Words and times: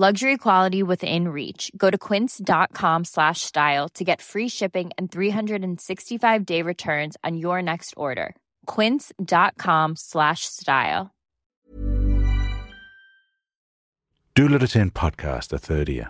Luxury 0.00 0.36
quality 0.36 0.84
within 0.84 1.26
reach. 1.26 1.72
Go 1.76 1.90
to 1.90 1.98
quince.com 1.98 3.04
slash 3.04 3.40
style 3.40 3.88
to 3.94 4.04
get 4.04 4.22
free 4.22 4.48
shipping 4.48 4.90
and 4.96 5.10
365 5.10 6.46
day 6.46 6.62
returns 6.62 7.16
on 7.24 7.36
your 7.36 7.60
next 7.62 7.94
order. 7.96 8.36
Quince.com 8.66 9.96
slash 9.96 10.44
style. 10.44 11.10
Du 14.36 14.48
lytter 14.48 14.66
til 14.66 14.80
en 14.80 14.90
podcast 14.90 15.52
af 15.52 15.60
30 15.60 16.06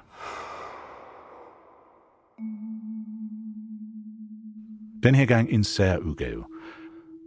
Den 5.02 5.14
her 5.14 5.26
gang 5.26 5.52
en 5.52 5.64
særudgave. 5.64 6.44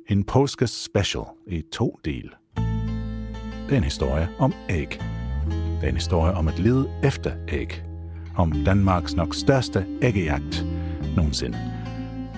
En 0.08 0.24
påske 0.24 0.68
special 0.68 1.24
i 1.48 1.64
to 1.74 2.00
del. 2.06 2.36
Det 3.66 3.74
er 3.74 3.78
en 3.78 3.84
historie 3.84 4.30
om 4.40 4.54
æg. 4.70 5.21
Det 5.82 5.88
er 5.88 5.92
en 5.92 5.96
historie 5.96 6.34
om 6.34 6.48
at 6.48 6.60
lede 6.60 6.90
efter 7.04 7.32
æg. 7.48 7.84
Om 8.36 8.52
Danmarks 8.66 9.16
nok 9.16 9.36
største 9.36 9.86
æggejagt 10.02 10.66
nogensinde. 11.16 11.58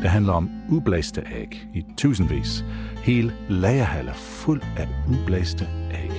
Det 0.01 0.09
handler 0.09 0.33
om 0.33 0.49
ublæste 0.69 1.23
æg 1.35 1.67
i 1.73 1.85
tusindvis. 1.97 2.65
Hele 3.03 3.33
lagerhaller 3.49 4.13
fuld 4.13 4.61
af 4.77 4.87
ublæste 5.09 5.67
æg. 5.91 6.11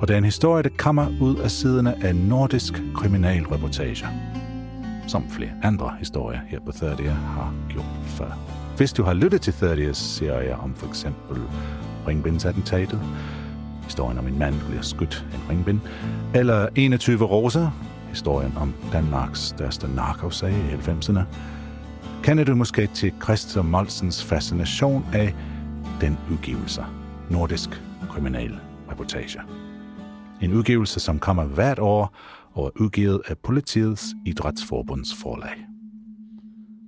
Og 0.00 0.08
det 0.08 0.14
er 0.14 0.18
en 0.18 0.24
historie, 0.24 0.62
der 0.62 0.68
kommer 0.78 1.06
ud 1.20 1.36
af 1.36 1.50
siderne 1.50 2.04
af 2.04 2.16
nordisk 2.16 2.82
kriminalreportager. 2.94 4.08
Som 5.06 5.30
flere 5.30 5.52
andre 5.62 5.92
historier 5.98 6.40
her 6.48 6.60
på 6.66 6.72
30 6.72 7.10
har 7.10 7.54
gjort 7.68 7.84
før. 8.06 8.38
Hvis 8.76 8.92
du 8.92 9.02
har 9.02 9.14
lyttet 9.14 9.40
til 9.40 9.52
30's 9.52 9.92
serier 9.92 10.56
om 10.56 10.74
for 10.74 10.88
eksempel 10.88 11.42
Ringbindsattentatet, 12.08 13.00
historien 13.90 14.18
om 14.18 14.26
en 14.26 14.38
mand 14.38 14.54
bliver 14.68 14.82
skudt 14.82 15.26
af 15.32 15.36
en 15.36 15.50
ringbind, 15.50 15.80
eller 16.34 16.68
21 16.76 17.24
roser, 17.24 17.70
historien 18.08 18.52
om 18.56 18.74
Danmarks 18.92 19.40
største 19.40 19.88
narkosag 19.94 20.52
i 20.52 20.74
90'erne, 20.74 21.20
kender 22.22 22.44
du 22.44 22.54
måske 22.54 22.86
til 22.86 23.12
Christer 23.22 23.62
Molsens 23.62 24.24
fascination 24.24 25.06
af 25.12 25.34
den 26.00 26.18
udgivelse, 26.32 26.84
Nordisk 27.30 27.82
Kriminal 28.10 28.58
Reportage. 28.90 29.40
En 30.42 30.52
udgivelse, 30.52 31.00
som 31.00 31.18
kommer 31.18 31.44
hvert 31.44 31.78
år 31.78 32.16
og 32.52 32.66
er 32.66 32.80
udgivet 32.80 33.20
af 33.28 33.38
Politiets 33.38 34.14
Idrætsforbunds 34.26 35.14
forlag. 35.14 35.66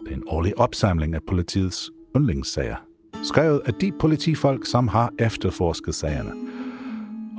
Det 0.05 0.12
er 0.12 0.16
en 0.16 0.25
årlig 0.26 0.59
opsamling 0.59 1.15
af 1.15 1.21
politiets 1.28 1.91
yndlingssager, 2.16 2.76
skrevet 3.22 3.60
af 3.66 3.75
de 3.75 3.93
politifolk, 4.00 4.66
som 4.66 4.88
har 4.88 5.10
efterforsket 5.19 5.94
sagerne. 5.94 6.51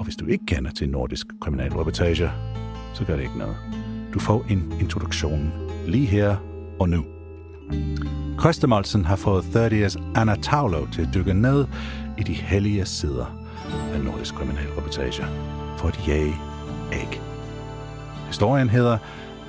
Og 0.03 0.05
hvis 0.05 0.15
du 0.15 0.25
ikke 0.25 0.45
kender 0.45 0.71
til 0.71 0.89
nordisk 0.89 1.27
kriminalreportage, 1.41 2.31
så 2.93 3.05
gør 3.05 3.15
det 3.15 3.23
ikke 3.23 3.37
noget. 3.37 3.55
Du 4.13 4.19
får 4.19 4.45
en 4.49 4.73
introduktion 4.81 5.51
lige 5.87 6.05
her 6.05 6.35
og 6.79 6.89
nu. 6.89 7.05
Køstemolsen 8.37 9.05
har 9.05 9.15
fået 9.15 9.43
30's 9.43 10.01
Anna 10.15 10.35
Taulo 10.35 10.85
til 10.91 11.01
at 11.01 11.07
dykke 11.13 11.33
ned 11.33 11.65
i 12.17 12.23
de 12.23 12.33
hellige 12.33 12.85
sider 12.85 13.25
af 13.93 14.03
nordisk 14.03 14.35
kriminalreportage 14.35 15.25
for 15.77 15.87
at 15.87 16.07
jage 16.07 16.35
æg. 16.93 17.21
Historien 18.27 18.69
hedder 18.69 18.97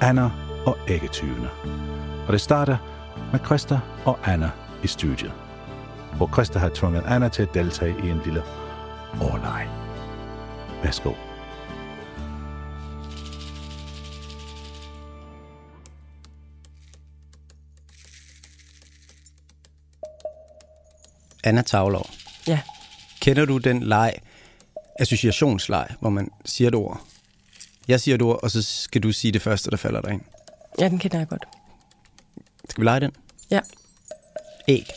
Anna 0.00 0.30
og 0.66 0.76
æggetyvene. 0.88 1.48
Og 2.26 2.32
det 2.32 2.40
starter 2.40 2.76
med 3.32 3.40
Christa 3.44 3.80
og 4.04 4.18
Anna 4.24 4.50
i 4.84 4.86
studiet, 4.86 5.32
hvor 6.16 6.30
Christa 6.32 6.58
har 6.58 6.70
tvunget 6.74 7.02
Anna 7.06 7.28
til 7.28 7.42
at 7.42 7.54
deltage 7.54 7.94
i 8.04 8.10
en 8.10 8.20
lille 8.24 8.42
overleg. 9.20 9.83
Værsgo. 10.84 11.12
Anna 21.44 21.62
Tavlov. 21.62 22.06
Ja. 22.48 22.60
Kender 23.20 23.44
du 23.44 23.58
den 23.58 23.82
leg, 23.82 24.14
associationsleg, 25.00 25.88
hvor 26.00 26.10
man 26.10 26.30
siger 26.44 26.68
et 26.68 26.74
ord? 26.74 27.00
Jeg 27.88 28.00
siger 28.00 28.14
et 28.14 28.22
ord, 28.22 28.40
og 28.42 28.50
så 28.50 28.62
skal 28.62 29.02
du 29.02 29.12
sige 29.12 29.32
det 29.32 29.42
første, 29.42 29.70
der 29.70 29.76
falder 29.76 30.00
dig 30.00 30.12
ind. 30.12 30.22
Ja, 30.80 30.88
den 30.88 30.98
kender 30.98 31.18
jeg 31.18 31.28
godt. 31.28 31.44
Skal 32.70 32.80
vi 32.80 32.84
lege 32.84 33.00
den? 33.00 33.12
Ja. 33.50 33.60
Æg. 34.68 34.90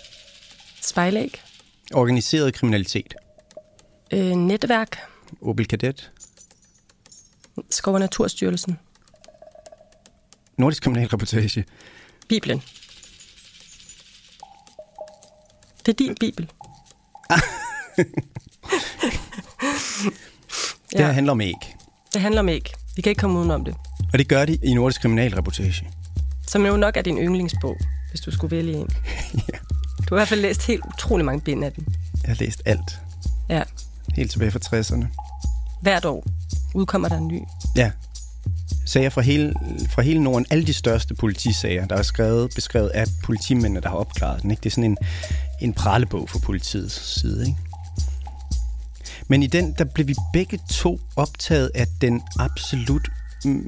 Spejlæg. 0.81 1.41
Organiseret 1.93 2.53
kriminalitet. 2.53 3.15
Øh, 4.11 4.31
netværk. 4.31 5.16
Opel 5.41 5.65
Kadett. 5.67 6.11
Skov- 7.69 7.93
og 7.93 7.99
Naturstyrelsen. 7.99 8.79
Nordisk 10.57 10.83
kriminalreportage. 10.83 11.65
Bibelen. 12.29 12.61
Det 15.85 15.93
er 15.93 15.93
din 15.93 16.15
bibel. 16.19 16.51
Det 20.91 21.05
her 21.05 21.11
handler 21.11 21.31
om 21.31 21.41
æg. 21.41 21.53
Det 22.13 22.21
handler 22.21 22.39
om 22.41 22.49
æg. 22.49 22.73
Vi 22.95 23.01
kan 23.01 23.09
ikke 23.09 23.19
komme 23.19 23.39
udenom 23.39 23.65
det. 23.65 23.75
Og 24.13 24.19
det 24.19 24.27
gør 24.27 24.45
de 24.45 24.57
i 24.63 24.73
Nordisk 24.73 25.01
kriminalreportage. 25.01 25.89
Som 26.47 26.65
jo 26.65 26.77
nok 26.77 26.97
er 26.97 27.01
din 27.01 27.17
yndlingsbog, 27.17 27.77
hvis 28.09 28.21
du 28.21 28.31
skulle 28.31 28.55
vælge 28.55 28.73
en. 28.73 28.89
ja. 29.53 29.57
Du 30.09 30.15
har 30.15 30.15
i 30.15 30.19
hvert 30.19 30.27
fald 30.27 30.41
læst 30.41 30.67
helt 30.67 30.85
utrolig 30.85 31.25
mange 31.25 31.41
bind 31.41 31.65
af 31.65 31.71
den. 31.73 31.85
Jeg 32.23 32.29
har 32.29 32.37
læst 32.39 32.61
alt. 32.65 32.99
Ja. 33.49 33.63
Helt 34.17 34.31
tilbage 34.31 34.51
fra 34.51 34.59
60'erne. 34.59 35.05
Hvert 35.81 36.05
år 36.05 36.25
udkommer 36.73 37.09
der 37.09 37.17
en 37.17 37.27
ny. 37.27 37.41
Ja. 37.75 37.91
Sager 38.85 39.09
fra 39.09 39.21
hele, 39.21 39.53
fra 39.89 40.01
hele 40.01 40.23
Norden. 40.23 40.45
Alle 40.49 40.67
de 40.67 40.73
største 40.73 41.13
politisager, 41.13 41.85
der 41.85 41.95
er 41.95 42.01
skrevet, 42.01 42.51
beskrevet 42.55 42.89
af 42.89 43.05
politimændene, 43.23 43.81
der 43.81 43.89
har 43.89 43.95
opklaret 43.95 44.41
den. 44.41 44.51
Ikke? 44.51 44.61
Det 44.61 44.69
er 44.69 44.71
sådan 44.71 44.83
en, 44.83 44.97
en 45.61 45.73
prallebog 45.73 46.29
fra 46.29 46.39
politiets 46.39 47.19
side. 47.19 47.47
Ikke? 47.47 47.57
Men 49.27 49.43
i 49.43 49.47
den, 49.47 49.75
der 49.77 49.83
blev 49.83 50.07
vi 50.07 50.15
begge 50.33 50.59
to 50.71 50.99
optaget 51.15 51.71
af 51.75 51.87
den 52.01 52.21
absolut 52.39 53.09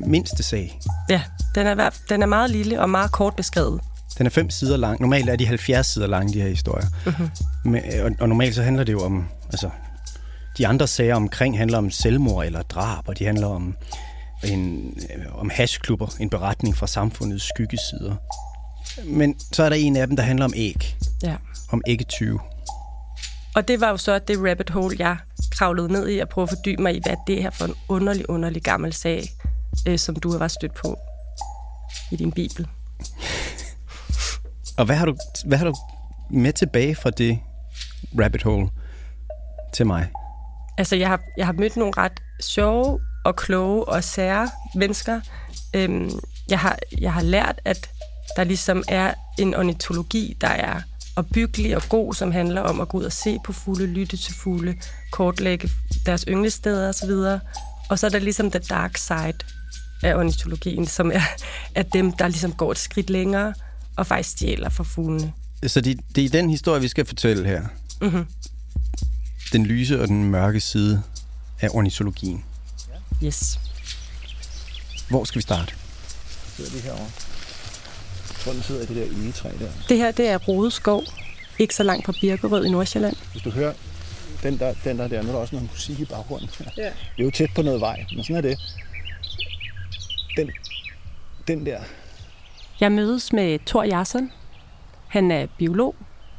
mindste 0.06 0.44
sag. 0.44 0.80
Ja, 1.10 1.22
den 1.56 1.68
er, 1.68 1.90
den 2.10 2.22
er 2.22 2.28
meget 2.28 2.50
lille 2.50 2.82
og 2.82 2.90
meget 2.90 3.12
kort 3.12 3.36
beskrevet. 3.36 3.82
Den 4.18 4.26
er 4.26 4.30
fem 4.30 4.50
sider 4.50 4.78
lang. 4.78 5.02
Normalt 5.02 5.30
er 5.30 5.36
de 5.36 5.46
70 5.46 5.88
sider 5.88 6.08
lange, 6.08 6.34
de 6.34 6.42
her 6.42 6.50
historier. 6.50 6.88
Mhm. 7.06 7.30
Men, 7.64 7.82
og, 8.04 8.12
og 8.20 8.30
normalt 8.30 8.56
så 8.56 8.64
handler 8.64 8.84
det 8.84 8.94
jo 8.94 9.02
om... 9.02 9.28
Altså, 9.50 9.70
de 10.60 10.68
andre 10.68 10.88
sager 10.88 11.16
omkring 11.16 11.58
handler 11.58 11.78
om 11.78 11.92
selvmord 11.92 12.46
eller 12.46 12.62
drab, 12.62 13.08
og 13.08 13.20
de 13.20 13.26
handler 13.26 13.48
om, 13.48 13.76
en, 14.44 14.94
om 15.32 15.50
hashklubber, 15.50 16.16
en 16.20 16.30
beretning 16.30 16.78
fra 16.78 16.88
samfundets 16.88 17.50
skyggesider. 17.50 18.16
Men 19.06 19.40
så 19.52 19.64
er 19.64 19.70
der 19.70 19.76
en 19.76 19.96
af 19.96 20.08
dem, 20.08 20.16
der 20.16 20.24
handler 20.24 20.46
om 20.46 20.54
æg. 20.56 20.98
Ja. 21.24 21.36
Om 21.70 21.82
æggetyve. 21.88 22.40
Og 23.56 23.68
det 23.68 23.82
var 23.82 23.90
jo 23.90 23.98
så 23.98 24.20
det 24.20 24.38
rabbit 24.50 24.70
hole, 24.70 24.96
jeg 25.00 25.18
kravlede 25.52 25.92
ned 25.92 26.10
i 26.10 26.20
og 26.20 26.30
prøvede 26.30 26.52
at 26.52 26.58
fordybe 26.58 26.82
mig 26.82 26.96
i, 26.96 27.00
hvad 27.04 27.16
det 27.28 27.42
her 27.42 27.50
for 27.50 27.66
en 27.66 27.76
underlig, 27.88 28.30
underlig 28.30 28.64
gammel 28.64 28.94
sag, 28.94 29.24
øh, 29.88 30.00
som 30.00 30.16
du 30.16 30.32
har 30.32 30.38
været 30.38 30.52
stødt 30.52 30.74
på 30.74 30.98
i 32.12 32.16
din 32.16 32.32
bibel. 32.32 32.68
Og 34.78 34.86
hvad 34.86 34.96
har 34.96 35.06
du, 35.06 35.16
hvad 35.46 35.58
har 35.58 35.66
du 35.66 35.76
med 36.32 36.54
tilbage 36.54 36.96
fra 36.96 37.10
det 37.10 37.40
rabbit 38.20 38.44
hole 38.44 38.70
til 39.74 39.88
mig? 39.88 40.08
Altså, 40.80 40.96
jeg 40.96 41.08
har, 41.08 41.22
jeg 41.38 41.46
har 41.46 41.54
mødt 41.54 41.78
nogle 41.78 41.94
ret 41.98 42.22
sjove 42.42 43.00
og 43.26 43.36
kloge 43.36 43.88
og 43.88 44.04
sære 44.04 44.50
mennesker. 44.76 45.22
Øhm, 45.74 46.12
jeg, 46.50 46.60
har, 46.60 46.80
jeg 47.02 47.14
har 47.14 47.22
lært, 47.22 47.62
at 47.66 47.90
der 48.36 48.44
ligesom 48.44 48.84
er 48.88 49.14
en 49.40 49.56
ornitologi, 49.56 50.38
der 50.42 50.48
er 50.48 50.82
opbyggelig 51.16 51.76
og 51.76 51.82
god, 51.90 52.14
som 52.14 52.32
handler 52.32 52.62
om 52.62 52.82
at 52.82 52.90
gå 52.90 52.98
ud 52.98 53.04
og 53.04 53.12
se 53.12 53.38
på 53.46 53.54
fugle, 53.54 53.86
lytte 53.86 54.18
til 54.18 54.34
fugle, 54.34 54.76
kortlægge 55.12 55.70
deres 56.06 56.26
ynglesteder 56.28 56.90
osv. 56.90 57.12
Og 57.90 58.00
så 58.00 58.06
er 58.06 58.10
der 58.10 58.20
ligesom 58.20 58.52
the 58.52 58.60
dark 58.60 58.98
side 58.98 59.38
af 60.04 60.16
ornitologien, 60.16 60.88
som 60.88 61.12
er, 61.12 61.22
er 61.76 61.84
dem, 61.84 62.12
der 62.12 62.28
ligesom 62.28 62.54
går 62.54 62.72
et 62.72 62.78
skridt 62.78 63.10
længere 63.10 63.54
og 63.96 64.08
faktisk 64.08 64.30
stjæler 64.30 64.70
for 64.70 64.84
fuglene. 64.84 65.34
Så 65.68 65.82
det, 65.82 66.00
det 66.16 66.26
er 66.26 66.30
den 66.30 66.50
historie, 66.50 66.82
vi 66.82 66.88
skal 66.88 67.06
fortælle 67.06 67.46
her. 67.46 67.64
Mm-hmm. 68.02 68.26
Den 69.54 69.66
lyse 69.66 70.02
og 70.02 70.08
den 70.08 70.24
mørke 70.24 70.60
side 70.60 71.04
af 71.62 71.70
ornitologien. 71.74 72.46
Yes. 73.24 73.60
Hvor 75.10 75.24
skal 75.24 75.40
vi 75.40 75.42
starte? 75.42 75.74
Sidder 76.56 76.72
det 76.72 76.82
herovre? 76.82 77.04
Jeg 78.30 78.36
tror, 78.44 78.54
den 78.54 78.64
sidder 78.64 78.82
i 78.82 78.86
det 78.86 78.96
der 78.96 79.24
egetræ 79.24 79.50
der. 79.60 79.72
Det 79.90 79.98
her, 79.98 80.12
det 80.12 80.28
er 80.30 80.38
Rodeskov, 80.38 81.04
ikke 81.60 81.76
så 81.76 81.84
langt 81.84 82.06
fra 82.06 82.14
Birkerød 82.22 82.66
i 82.66 82.70
Nordsjælland. 82.70 83.16
Hvis 83.32 83.42
du 83.44 83.50
hører 83.50 83.74
den 84.44 84.60
der, 84.60 84.74
den 84.84 85.00
der 85.00 85.08
der, 85.08 85.22
nu 85.22 85.30
er 85.30 85.34
der 85.34 85.40
også 85.40 85.56
noget 85.56 85.72
musik 85.72 86.00
i 86.00 86.06
baggrunden. 86.06 86.50
Ja. 86.78 86.84
Det 86.84 86.94
er 87.20 87.24
jo 87.24 87.32
tæt 87.32 87.50
på 87.56 87.62
noget 87.62 87.82
vej, 87.82 88.06
men 88.16 88.24
sådan 88.24 88.36
er 88.36 88.42
det. 88.42 88.60
Den, 90.38 90.52
den 91.48 91.66
der, 91.66 91.80
Jeg 92.80 92.92
mødes 92.92 93.34
med 93.34 93.60
Thor 93.66 93.84
Jarsson. 93.84 94.32
Han 95.08 95.32
er 95.32 95.48
biolog 95.58 95.96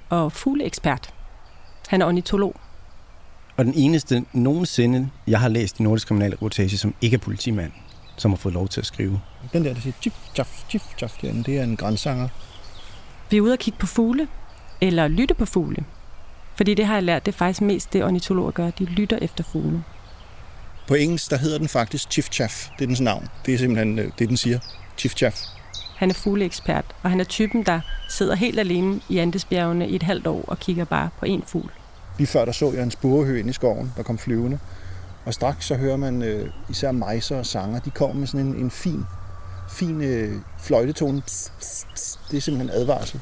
og 0.09 0.33
fugleekspert. 0.33 1.15
Han 1.89 2.03
er 2.03 2.07
ornitolog. 2.07 2.61
Og 3.61 3.67
den 3.67 3.75
eneste 3.77 4.25
nogensinde, 4.33 5.11
jeg 5.27 5.41
har 5.41 5.49
læst 5.49 5.81
i 5.81 5.83
Nordisk 5.83 6.09
Kriminalreportage, 6.09 6.79
som 6.79 6.95
ikke 7.01 7.15
er 7.15 7.19
politimand, 7.19 7.73
som 8.17 8.31
har 8.31 8.37
fået 8.37 8.55
lov 8.55 8.69
til 8.69 8.81
at 8.81 8.87
skrive. 8.87 9.21
den 9.53 9.65
der, 9.65 9.75
der 9.75 9.81
siger 9.81 9.93
tjif, 10.03 10.15
tjaf, 10.35 10.65
tjif, 10.71 10.83
tjaf, 10.99 11.19
derinde, 11.23 11.45
det 11.45 11.59
er 11.59 11.65
en 11.65 11.77
grænsanger. 11.77 12.29
Vi 13.31 13.37
er 13.37 13.41
ude 13.41 13.53
og 13.53 13.59
kigge 13.59 13.79
på 13.79 13.87
fugle, 13.87 14.29
eller 14.81 15.09
lytte 15.09 15.35
på 15.35 15.47
fugle. 15.47 15.85
Fordi 16.55 16.75
det 16.75 16.87
har 16.87 16.95
jeg 16.95 17.03
lært, 17.03 17.27
det 17.27 17.33
er 17.33 17.37
faktisk 17.37 17.61
mest 17.61 17.93
det, 17.93 18.05
ornitologer 18.05 18.51
gør. 18.51 18.71
De 18.71 18.85
lytter 18.85 19.19
efter 19.23 19.45
fugle. 19.45 19.85
På 20.89 20.95
engelsk, 20.95 21.31
der 21.31 21.37
hedder 21.37 21.59
den 21.59 21.69
faktisk 21.69 22.13
Chief 22.13 22.29
Chaff. 22.33 22.69
Det 22.79 22.85
er 22.85 22.87
dens 22.87 23.01
navn. 23.01 23.29
Det 23.47 23.55
er 23.55 23.59
simpelthen 23.59 23.99
øh, 23.99 24.11
det, 24.19 24.29
den 24.29 24.37
siger. 24.37 24.59
Chief 24.99 25.15
Chaff. 25.15 25.37
Han 25.97 26.11
er 26.11 26.15
fugleekspert, 26.15 26.85
og 27.03 27.11
han 27.11 27.21
er 27.21 27.25
typen, 27.25 27.63
der 27.63 27.81
sidder 28.09 28.35
helt 28.35 28.59
alene 28.59 29.01
i 29.09 29.19
Andesbjergene 29.19 29.89
i 29.89 29.95
et 29.97 30.03
halvt 30.03 30.27
år 30.27 30.45
og 30.47 30.59
kigger 30.59 30.85
bare 30.85 31.09
på 31.19 31.27
én 31.27 31.47
fugl. 31.47 31.71
Lige 32.21 32.29
før 32.29 32.45
der 32.45 32.53
så 32.53 32.73
jeg 32.73 32.83
en 32.83 32.91
spurehø 32.91 33.39
ind 33.39 33.51
i 33.51 33.53
skoven, 33.53 33.93
der 33.97 34.03
kom 34.03 34.19
flyvende. 34.19 34.59
Og 35.25 35.35
straks 35.35 35.67
så 35.67 35.75
hører 35.75 35.97
man 35.97 36.23
øh, 36.23 36.51
især 36.69 36.93
mejser 36.93 37.39
og 37.39 37.47
sanger. 37.47 37.81
De 37.81 37.91
kommer 37.91 38.17
med 38.17 38.27
sådan 38.27 38.47
en, 38.47 38.55
en 38.55 38.71
fin, 38.71 39.05
fin 39.71 40.03
øh, 40.03 40.41
fløjtetone. 40.59 41.21
Pss, 41.21 41.53
pss, 41.59 41.87
pss. 41.95 42.19
Det 42.31 42.37
er 42.37 42.41
simpelthen 42.41 42.77
en 42.77 42.81
advarsel. 42.81 43.21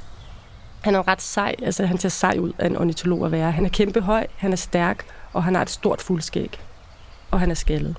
Han 0.80 0.94
er 0.94 0.98
jo 0.98 1.04
ret 1.08 1.22
sej, 1.22 1.54
altså 1.62 1.86
han 1.86 1.98
ser 1.98 2.08
sej 2.08 2.36
ud 2.38 2.52
af 2.58 2.66
en 2.66 2.76
ornitolog 2.76 3.26
at 3.26 3.32
være. 3.32 3.52
Han 3.52 3.64
er 3.64 3.68
kæmpe 3.68 4.00
høj, 4.00 4.26
han 4.36 4.52
er 4.52 4.56
stærk, 4.56 5.06
og 5.32 5.44
han 5.44 5.54
har 5.54 5.62
et 5.62 5.70
stort 5.70 6.02
fuldskæg. 6.02 6.60
Og 7.30 7.40
han 7.40 7.50
er 7.50 7.54
skaldet. 7.54 7.96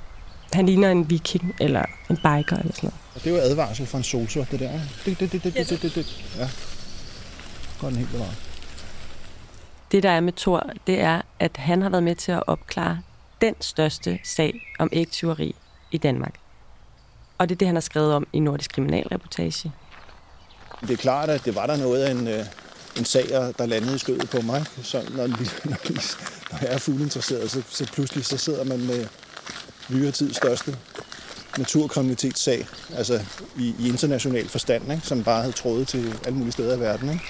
Han 0.54 0.66
ligner 0.66 0.92
en 0.92 1.10
viking 1.10 1.56
eller 1.60 1.86
en 2.10 2.16
biker 2.16 2.58
eller 2.58 2.74
sådan 2.74 2.88
noget. 2.88 2.96
Og 3.16 3.24
det 3.24 3.28
er 3.28 3.36
jo 3.36 3.42
advarsel 3.42 3.86
for 3.86 3.98
en 3.98 4.04
solsort, 4.04 4.52
det 4.52 4.60
der. 4.60 4.72
Det, 5.06 5.20
det, 5.20 5.32
det, 5.32 5.44
det, 5.44 5.54
det, 5.54 5.70
det, 5.70 5.82
det, 5.82 5.96
det. 5.96 6.26
Ja. 6.38 6.50
Går 7.82 7.88
den 7.88 7.98
helt 7.98 8.12
bevaret. 8.12 8.49
Det, 9.92 10.04
der 10.04 10.10
er 10.10 10.20
med 10.20 10.34
Thor, 10.34 10.70
det 10.88 11.02
er, 11.02 11.22
at 11.40 11.58
han 11.58 11.82
har 11.82 11.90
været 11.90 12.04
med 12.04 12.16
til 12.16 12.32
at 12.32 12.44
opklare 12.48 13.02
den 13.42 13.56
største 13.60 14.20
sag 14.24 14.62
om 14.80 14.90
ægtyveri 14.92 15.56
i 15.92 15.98
Danmark. 15.98 16.34
Og 17.38 17.50
det 17.50 17.56
er 17.56 17.58
det, 17.58 17.68
han 17.68 17.76
har 17.76 17.82
skrevet 17.82 18.14
om 18.14 18.28
i 18.34 18.40
Nordisk 18.40 18.72
Kriminalreportage. 18.72 19.72
Det 20.82 20.92
er 20.92 20.98
klart, 20.98 21.30
at 21.30 21.46
det 21.46 21.56
var 21.56 21.68
der 21.68 21.78
noget 21.78 22.04
af 22.04 22.12
en, 22.12 22.28
øh, 22.28 22.46
en 22.98 23.06
sag, 23.06 23.30
der 23.30 23.66
landede 23.66 23.96
i 23.96 23.98
skødet 23.98 24.30
på 24.30 24.42
mig. 24.42 24.66
Så 24.84 25.02
når, 25.10 25.28
når, 25.28 25.28
når 26.52 26.58
jeg 26.62 26.74
er 26.74 26.78
fugleinteresseret, 26.78 27.52
så, 27.52 27.64
så 27.70 27.92
pludselig 27.94 28.26
så 28.26 28.38
sidder 28.38 28.64
man 28.64 28.86
med 28.86 29.08
nyere 29.90 30.12
tids 30.12 30.36
største 30.36 30.78
naturkriminalitetssag, 31.58 32.68
altså 32.96 33.22
i, 33.58 33.76
i 33.80 33.88
international 33.88 34.50
forstand, 34.50 34.92
ikke? 34.92 35.08
som 35.08 35.24
bare 35.24 35.42
havde 35.42 35.54
trådet 35.54 35.88
til 35.88 36.20
alle 36.26 36.38
mulige 36.38 36.52
steder 36.52 36.78
i 36.78 36.80
verden. 36.80 37.10
Ikke? 37.10 37.24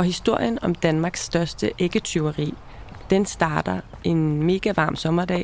Og 0.00 0.04
historien 0.04 0.58
om 0.62 0.74
Danmarks 0.74 1.24
største 1.24 1.70
æggetyveri, 1.78 2.54
den 3.10 3.26
starter 3.26 3.80
en 4.04 4.42
mega 4.42 4.72
varm 4.76 4.96
sommerdag 4.96 5.40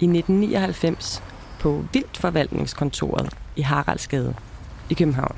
i 0.00 0.04
1999 0.04 1.22
på 1.60 1.84
Vildtforvaltningskontoret 1.92 3.36
i 3.56 3.60
Haraldsgade 3.60 4.34
i 4.90 4.94
København. 4.94 5.36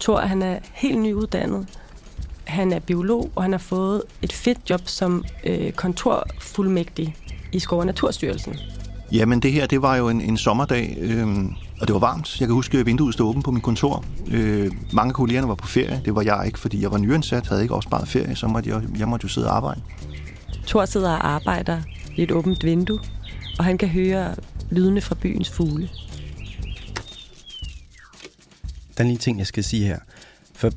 Thor, 0.00 0.20
han 0.20 0.42
er 0.42 0.58
helt 0.72 0.98
nyuddannet. 0.98 1.68
Han 2.44 2.72
er 2.72 2.80
biolog, 2.80 3.30
og 3.34 3.42
han 3.42 3.52
har 3.52 3.58
fået 3.58 4.02
et 4.22 4.32
fedt 4.32 4.70
job 4.70 4.80
som 4.84 5.24
øh, 5.44 5.72
kontorfuldmægtig 5.72 7.16
i 7.52 7.58
Skov- 7.58 7.78
og 7.78 7.86
Naturstyrelsen. 7.86 8.56
Jamen 9.12 9.42
det 9.42 9.52
her, 9.52 9.66
det 9.66 9.82
var 9.82 9.96
jo 9.96 10.08
en, 10.08 10.20
en 10.20 10.36
sommerdag, 10.36 10.96
øh, 11.00 11.28
og 11.80 11.86
det 11.86 11.94
var 11.94 12.00
varmt. 12.00 12.40
Jeg 12.40 12.48
kan 12.48 12.54
huske, 12.54 12.78
at 12.78 12.86
vinduet 12.86 13.14
stod 13.14 13.28
åbent 13.28 13.44
på 13.44 13.50
mit 13.50 13.62
kontor. 13.62 14.04
Øh, 14.30 14.72
mange 14.92 15.10
af 15.10 15.14
kollegerne 15.14 15.48
var 15.48 15.54
på 15.54 15.66
ferie. 15.66 16.02
Det 16.04 16.14
var 16.14 16.22
jeg 16.22 16.42
ikke, 16.46 16.58
fordi 16.58 16.82
jeg 16.82 16.90
var 16.90 16.98
nyansat, 16.98 17.46
havde 17.46 17.62
ikke 17.62 17.74
også 17.74 17.88
bare 17.88 18.06
ferie, 18.06 18.36
så 18.36 18.46
måtte 18.46 18.70
jeg, 18.70 18.82
jeg 18.98 19.08
måtte 19.08 19.24
jo 19.24 19.28
sidde 19.28 19.48
og 19.48 19.56
arbejde. 19.56 19.80
Thor 20.66 20.84
sidder 20.84 21.10
og 21.10 21.28
arbejder 21.28 21.82
i 22.16 22.22
et 22.22 22.30
åbent 22.30 22.64
vindue, 22.64 23.00
og 23.58 23.64
han 23.64 23.78
kan 23.78 23.88
høre 23.88 24.34
lydene 24.70 25.00
fra 25.00 25.14
byens 25.14 25.50
fugle. 25.50 25.88
Der 28.96 29.02
er 29.02 29.02
lige 29.02 29.12
en 29.12 29.18
ting, 29.18 29.38
jeg 29.38 29.46
skal 29.46 29.64
sige 29.64 29.86
her. 29.86 29.98
For 30.54 30.70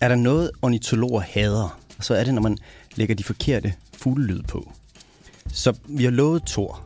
er 0.00 0.08
der 0.08 0.16
noget, 0.16 0.50
ornitologer 0.62 1.20
hader, 1.20 1.78
så 2.00 2.14
er 2.14 2.24
det, 2.24 2.34
når 2.34 2.42
man 2.42 2.58
lægger 2.94 3.14
de 3.14 3.24
forkerte 3.24 3.74
fuglelyd 3.96 4.42
på. 4.42 4.72
Så 5.52 5.74
vi 5.88 6.04
har 6.04 6.10
lovet 6.10 6.42
Thor, 6.46 6.80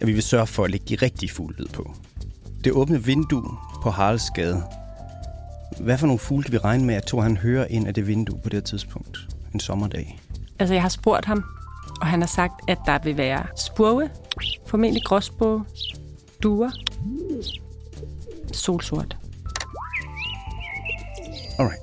at 0.00 0.06
vi 0.06 0.12
vil 0.12 0.22
sørge 0.22 0.46
for 0.46 0.64
at 0.64 0.70
lægge 0.70 0.86
de 0.88 0.94
rigtige 0.94 1.30
fuglelyd 1.30 1.66
på. 1.66 1.94
Det 2.64 2.72
åbne 2.72 3.04
vindue 3.04 3.58
på 3.82 3.90
Haraldsgade. 3.90 4.62
Hvad 5.80 5.98
for 5.98 6.06
nogle 6.06 6.18
fugle 6.18 6.44
kan 6.44 6.52
vi 6.52 6.58
regne 6.58 6.84
med, 6.84 6.94
at 6.94 7.06
Thor 7.06 7.20
han 7.20 7.36
hører 7.36 7.66
ind 7.66 7.86
af 7.86 7.94
det 7.94 8.06
vindue 8.06 8.38
på 8.42 8.48
det 8.48 8.52
her 8.56 8.60
tidspunkt? 8.60 9.18
En 9.54 9.60
sommerdag. 9.60 10.20
Altså, 10.58 10.74
jeg 10.74 10.82
har 10.82 10.88
spurgt 10.88 11.24
ham, 11.24 11.44
og 12.00 12.06
han 12.06 12.20
har 12.20 12.26
sagt, 12.26 12.54
at 12.68 12.78
der 12.86 12.98
vil 13.04 13.16
være 13.16 13.46
spurve, 13.56 14.10
formentlig 14.66 15.02
gråsbog, 15.04 15.62
duer, 16.42 16.70
solsort. 18.52 19.16
Alright. 21.58 21.80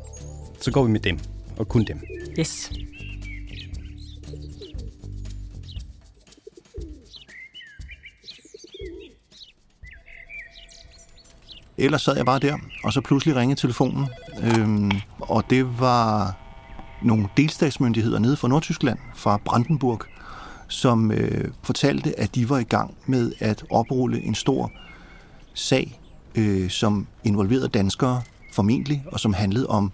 Så 0.62 0.72
går 0.72 0.84
vi 0.84 0.92
med 0.92 1.00
dem, 1.00 1.20
og 1.58 1.68
kun 1.68 1.84
dem. 1.84 2.02
Yes. 2.40 2.72
Ellers 11.78 12.02
sad 12.02 12.16
jeg 12.16 12.26
bare 12.26 12.40
der, 12.40 12.58
og 12.84 12.94
så 12.94 13.02
pludselig 13.02 13.36
ringede 13.36 13.60
telefonen. 13.60 14.08
Øhm, 14.44 14.92
og 15.20 15.50
det 15.50 15.80
var 15.80 16.36
nogle 17.04 17.28
delstatsmyndigheder 17.38 18.20
nede 18.20 18.38
fra 18.38 18.48
Nordtyskland, 18.48 18.98
fra 19.16 19.40
Brandenburg, 19.46 20.02
som 20.68 21.12
øh, 21.12 21.52
fortalte, 21.64 22.20
at 22.20 22.36
de 22.36 22.50
var 22.50 22.58
i 22.58 22.64
gang 22.64 22.94
med 23.06 23.32
at 23.40 23.64
oprulle 23.70 24.22
en 24.22 24.36
stor 24.36 24.72
sag, 25.54 26.00
øh, 26.36 26.70
som 26.70 27.08
involverede 27.24 27.68
danskere 27.68 28.22
formentlig, 28.54 29.04
og 29.12 29.20
som 29.20 29.34
handlede 29.34 29.68
om 29.68 29.92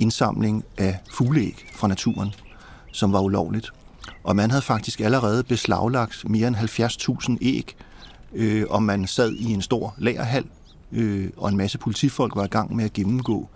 indsamling 0.00 0.64
af 0.78 0.98
fugleæg 1.10 1.66
fra 1.74 1.88
naturen, 1.88 2.34
som 2.92 3.12
var 3.12 3.20
ulovligt. 3.20 3.70
Og 4.24 4.36
man 4.36 4.50
havde 4.50 4.62
faktisk 4.62 5.00
allerede 5.00 5.42
beslaglagt 5.44 6.28
mere 6.28 6.48
end 6.48 6.56
70.000 6.56 7.36
æg, 7.40 7.76
øh, 8.32 8.64
og 8.70 8.82
man 8.82 9.06
sad 9.06 9.32
i 9.32 9.52
en 9.52 9.62
stor 9.62 9.94
lagerhal, 9.98 10.44
øh, 10.92 11.30
og 11.36 11.48
en 11.48 11.56
masse 11.56 11.78
politifolk 11.78 12.36
var 12.36 12.44
i 12.44 12.48
gang 12.48 12.76
med 12.76 12.84
at 12.84 12.92
gennemgå 12.92 13.48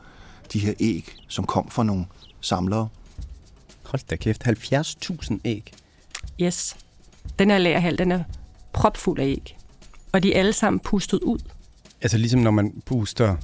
de 0.53 0.59
her 0.59 0.75
æg, 0.81 1.15
som 1.29 1.47
kom 1.47 1.71
fra 1.71 1.85
nogle 1.85 2.07
samlere. 2.41 2.89
Hold 3.83 4.09
da 4.11 4.17
kæft, 4.17 4.47
70.000 4.47 5.39
æg. 5.45 5.73
Yes. 6.41 6.77
Den 7.39 7.51
her 7.51 7.59
lagerhal, 7.59 7.99
den 7.99 8.13
er 8.13 8.25
propfuld 8.73 9.21
af 9.21 9.25
æg. 9.25 9.57
Og 10.13 10.23
de 10.23 10.35
er 10.35 10.39
alle 10.39 10.53
sammen 10.53 10.81
pustet 10.81 11.21
ud. 11.23 11.39
Altså 12.01 12.19
ligesom 12.19 12.41
når 12.41 12.51
man 12.51 12.83
puster 12.85 13.37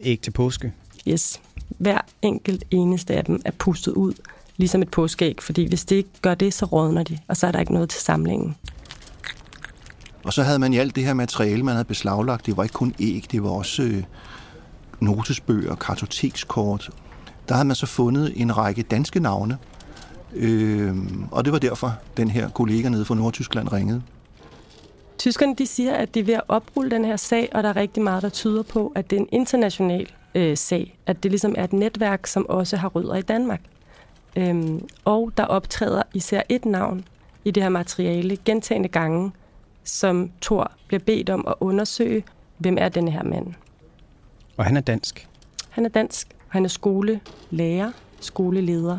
æg 0.00 0.20
til 0.20 0.30
påske. 0.30 0.72
Yes. 1.08 1.40
Hver 1.68 2.00
enkelt 2.22 2.64
eneste 2.70 3.14
af 3.14 3.24
dem 3.24 3.42
er 3.44 3.50
pustet 3.50 3.92
ud, 3.92 4.12
ligesom 4.56 4.82
et 4.82 4.90
påskeæg. 4.90 5.42
Fordi 5.42 5.68
hvis 5.68 5.84
det 5.84 5.96
ikke 5.96 6.10
gør 6.22 6.34
det, 6.34 6.54
så 6.54 6.66
rådner 6.66 7.02
de, 7.02 7.18
og 7.28 7.36
så 7.36 7.46
er 7.46 7.52
der 7.52 7.60
ikke 7.60 7.72
noget 7.72 7.88
til 7.90 8.00
samlingen. 8.00 8.56
Og 10.24 10.32
så 10.32 10.42
havde 10.42 10.58
man 10.58 10.72
i 10.72 10.78
alt 10.78 10.96
det 10.96 11.04
her 11.04 11.14
materiale, 11.14 11.62
man 11.62 11.74
havde 11.74 11.84
beslaglagt, 11.84 12.46
det 12.46 12.56
var 12.56 12.62
ikke 12.62 12.72
kun 12.72 12.94
æg, 13.00 13.24
det 13.32 13.42
var 13.42 13.50
også 13.50 13.82
øh, 13.82 14.02
notesbøger, 15.00 15.74
kartotekskort. 15.74 16.90
Der 17.48 17.54
havde 17.54 17.66
man 17.66 17.76
så 17.76 17.86
fundet 17.86 18.32
en 18.36 18.56
række 18.56 18.82
danske 18.82 19.20
navne, 19.20 19.58
øh, 20.34 20.96
og 21.30 21.44
det 21.44 21.52
var 21.52 21.58
derfor, 21.58 21.94
den 22.16 22.30
her 22.30 22.48
kollega 22.48 22.88
nede 22.88 23.04
fra 23.04 23.14
Nordtyskland 23.14 23.72
ringede. 23.72 24.02
Tyskerne 25.18 25.54
de 25.54 25.66
siger, 25.66 25.94
at 25.94 26.14
de 26.14 26.20
er 26.20 26.24
ved 26.24 26.34
at 26.34 26.42
oprulle 26.48 26.90
den 26.90 27.04
her 27.04 27.16
sag, 27.16 27.48
og 27.52 27.62
der 27.62 27.68
er 27.68 27.76
rigtig 27.76 28.02
meget, 28.02 28.22
der 28.22 28.28
tyder 28.28 28.62
på, 28.62 28.92
at 28.94 29.10
det 29.10 29.16
er 29.16 29.20
en 29.20 29.28
international 29.32 30.06
øh, 30.34 30.56
sag. 30.56 30.98
At 31.06 31.22
det 31.22 31.30
ligesom 31.30 31.54
er 31.58 31.64
et 31.64 31.72
netværk, 31.72 32.26
som 32.26 32.46
også 32.48 32.76
har 32.76 32.88
rødder 32.88 33.14
i 33.14 33.22
Danmark. 33.22 33.60
Øhm, 34.36 34.88
og 35.04 35.32
der 35.36 35.44
optræder 35.44 36.02
især 36.14 36.42
et 36.48 36.64
navn 36.64 37.04
i 37.44 37.50
det 37.50 37.62
her 37.62 37.70
materiale 37.70 38.36
gentagende 38.44 38.88
gange, 38.88 39.32
som 39.90 40.30
Thor 40.42 40.72
bliver 40.88 41.00
bedt 41.06 41.30
om 41.30 41.44
at 41.48 41.54
undersøge, 41.60 42.24
hvem 42.58 42.76
er 42.80 42.88
denne 42.88 43.10
her 43.10 43.22
mand. 43.22 43.46
Og 44.56 44.64
han 44.64 44.76
er 44.76 44.80
dansk. 44.80 45.28
Han 45.70 45.84
er 45.84 45.88
dansk, 45.88 46.28
og 46.46 46.52
han 46.52 46.64
er 46.64 46.68
skolelærer, 46.68 47.92
skoleleder. 48.20 48.98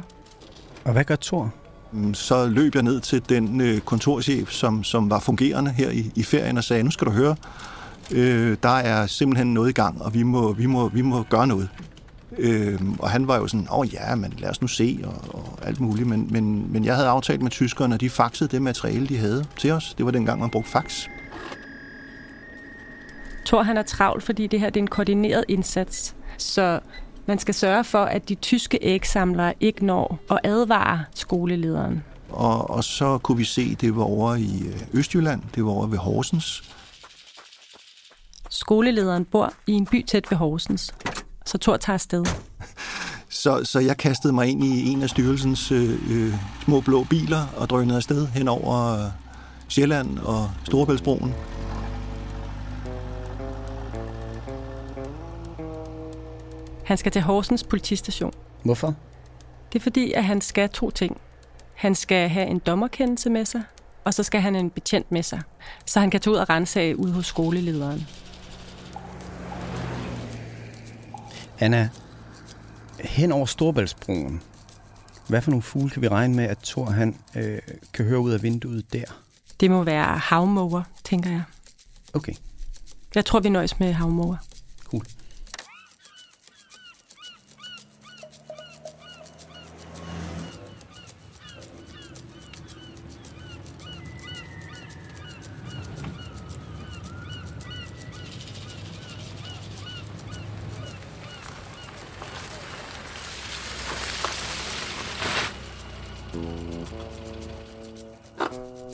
Og 0.86 0.94
hvad 0.94 1.04
gør 1.04 1.16
Thor? 1.16 1.54
Mm, 1.92 2.14
så 2.14 2.48
løb 2.48 2.76
jeg 2.76 2.84
ned 2.84 3.00
til 3.00 3.30
den 3.30 3.62
øh, 3.62 3.80
kontorchef, 3.80 4.52
som, 4.52 4.84
som 4.84 5.10
var 5.10 5.20
fungerende 5.20 5.72
her 5.72 5.90
i, 5.90 6.12
i 6.16 6.24
ferien 6.24 6.58
og 6.58 6.64
sagde, 6.64 6.84
nu 6.84 6.92
skal 6.92 7.08
du 7.08 7.12
høre, 7.12 7.36
øh, 8.12 8.58
der 8.64 8.70
er 8.70 9.08
simpelthen 9.08 9.54
noget 9.54 9.70
i 9.70 9.74
gang, 9.74 10.02
og 10.02 10.14
vi 10.14 10.24
må, 10.24 10.54
vi 10.54 10.66
må, 10.66 10.90
vi 10.90 11.02
må 11.02 11.24
gøre 11.24 11.48
noget. 11.48 11.70
Øh, 12.38 12.82
og 13.00 13.10
han 13.10 13.28
var 13.28 13.38
jo 13.38 13.48
sådan, 13.48 13.68
åh 13.72 13.80
oh, 13.80 13.94
ja, 13.94 14.16
men 14.16 14.34
lad 14.38 14.50
os 14.50 14.62
nu 14.62 14.68
se, 14.68 15.00
og, 15.04 15.36
og 15.36 15.68
alt 15.68 15.80
muligt. 15.80 16.08
Men, 16.08 16.28
men, 16.32 16.74
men 16.74 16.86
jeg 16.86 16.96
havde 16.96 17.08
aftalt 17.08 17.42
med 17.42 17.52
tyskerne, 17.52 17.96
og 17.96 18.02
de 18.02 18.10
faxede 18.10 18.50
det 18.50 18.62
materiale, 18.62 19.08
de 19.08 19.18
havde 19.18 19.46
til 19.58 19.72
os. 19.72 19.94
Det 19.98 20.06
var 20.06 20.12
dengang, 20.12 20.40
man 20.40 20.50
brugte 20.50 20.70
fax. 20.70 21.08
Thor 23.46 23.64
han 23.64 23.78
er 23.78 23.84
travlt, 23.84 24.24
fordi 24.24 24.48
det 24.48 24.60
her 24.60 24.70
det 24.70 24.80
er 24.80 24.84
en 24.84 24.88
koordineret 24.88 25.46
indsats. 25.48 26.16
Så 26.38 26.80
man 27.26 27.40
skal 27.40 27.54
sørge 27.54 27.84
for, 27.84 28.04
at 28.04 28.30
de 28.30 28.36
tyske 28.36 28.80
ægsamlere 28.82 29.54
ikke 29.60 29.86
når 29.86 30.20
at 30.32 30.40
advare 30.44 31.04
skolelederen. 31.16 32.04
Og, 32.30 32.70
og 32.70 32.84
så 32.84 33.18
kunne 33.18 33.38
vi 33.38 33.44
se, 33.44 33.76
det 33.76 33.96
var 33.96 34.04
over 34.04 34.36
i 34.36 34.64
øh, 34.68 34.82
Østjylland, 34.94 35.42
det 35.56 35.66
var 35.66 35.72
over 35.72 35.88
ved 35.88 35.98
Horsens. 35.98 36.64
Skolelederen 38.50 39.26
bor 39.26 39.54
i 39.68 39.72
en 39.72 39.86
by 39.86 40.06
tæt 40.06 40.32
ved 40.32 40.38
Horsens, 40.38 40.94
så 41.46 41.58
Thor 41.58 41.78
tager 41.78 41.94
afsted. 41.94 42.26
Så, 43.30 43.62
så 43.64 43.80
jeg 43.80 43.98
kastede 43.98 44.34
mig 44.34 44.48
ind 44.48 44.64
i 44.64 44.90
en 44.90 45.02
af 45.02 45.10
styrelsens 45.10 45.72
øh, 45.72 45.90
øh, 46.12 46.34
små 46.64 46.82
blå 46.82 47.04
biler 47.04 47.48
og 47.58 47.70
drønede 47.70 47.98
afsted 47.98 48.28
hen 48.28 48.48
over 48.48 49.06
øh, 49.06 49.12
Sjælland 49.68 50.20
og 50.20 50.52
Storebæltsbroen. 50.64 51.34
Han 56.86 56.98
skal 56.98 57.12
til 57.12 57.22
Horsens 57.22 57.64
politistation. 57.64 58.34
Hvorfor? 58.64 58.96
Det 59.74 59.80
er 59.80 59.84
fordi, 59.84 60.12
at 60.12 60.26
han 60.26 60.42
skal 60.42 60.70
to 60.70 60.90
ting. 60.90 61.18
Han 61.74 61.96
skal 61.96 62.30
have 62.30 62.48
en 62.48 62.60
dommerkendelse 62.60 63.30
med 63.30 63.46
sig, 63.46 63.64
og 64.06 64.14
så 64.14 64.24
skal 64.24 64.42
han 64.42 64.56
en 64.56 64.70
betjent 64.70 65.12
med 65.12 65.24
sig, 65.24 65.42
så 65.86 66.00
han 66.00 66.10
kan 66.12 66.20
tage 66.20 66.34
ud 66.34 66.38
og 66.38 66.50
rense 66.50 66.98
ud 66.98 67.12
hos 67.12 67.26
skolelederen. 67.26 68.08
Anna, 71.62 71.90
hen 73.00 73.32
over 73.32 73.46
Storbæltsbroen, 73.46 74.42
hvad 75.28 75.42
for 75.42 75.52
nogle 75.52 75.62
fugle 75.62 75.90
kan 75.90 76.02
vi 76.02 76.08
regne 76.08 76.36
med, 76.36 76.44
at 76.44 76.58
Thor 76.58 76.86
han, 76.86 77.16
øh, 77.36 77.60
kan 77.94 78.06
høre 78.06 78.20
ud 78.20 78.32
af 78.32 78.44
vinduet 78.44 78.94
der? 78.94 79.04
Det 79.60 79.72
må 79.72 79.84
være 79.84 80.18
havmåger, 80.18 80.84
tænker 81.04 81.30
jeg. 81.30 81.44
Okay, 82.14 82.34
Jeg 83.16 83.26
tror, 83.26 83.40
vi 83.40 83.50
nøjes 83.50 83.80
med 83.80 83.94
havmåger. 83.94 84.38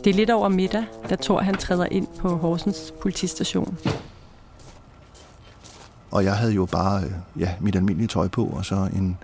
Det 0.04 0.10
er 0.10 0.14
lidt 0.14 0.30
over 0.30 0.50
middag, 0.50 0.86
da 1.10 1.16
Thor 1.16 1.42
han 1.42 1.56
træder 1.56 1.86
ind 1.92 2.08
på 2.20 2.30
Horsens 2.30 2.94
politistation. 3.02 3.78
Og 6.12 6.24
jeg 6.24 6.38
havde 6.38 6.54
jo 6.54 6.66
bare 6.66 7.04
øh, 7.04 7.12
ja, 7.40 7.54
mit 7.60 7.76
almindelige 7.76 8.08
tøj 8.08 8.28
på, 8.28 8.46
og 8.46 8.66
så 8.66 8.76
en, 8.76 9.18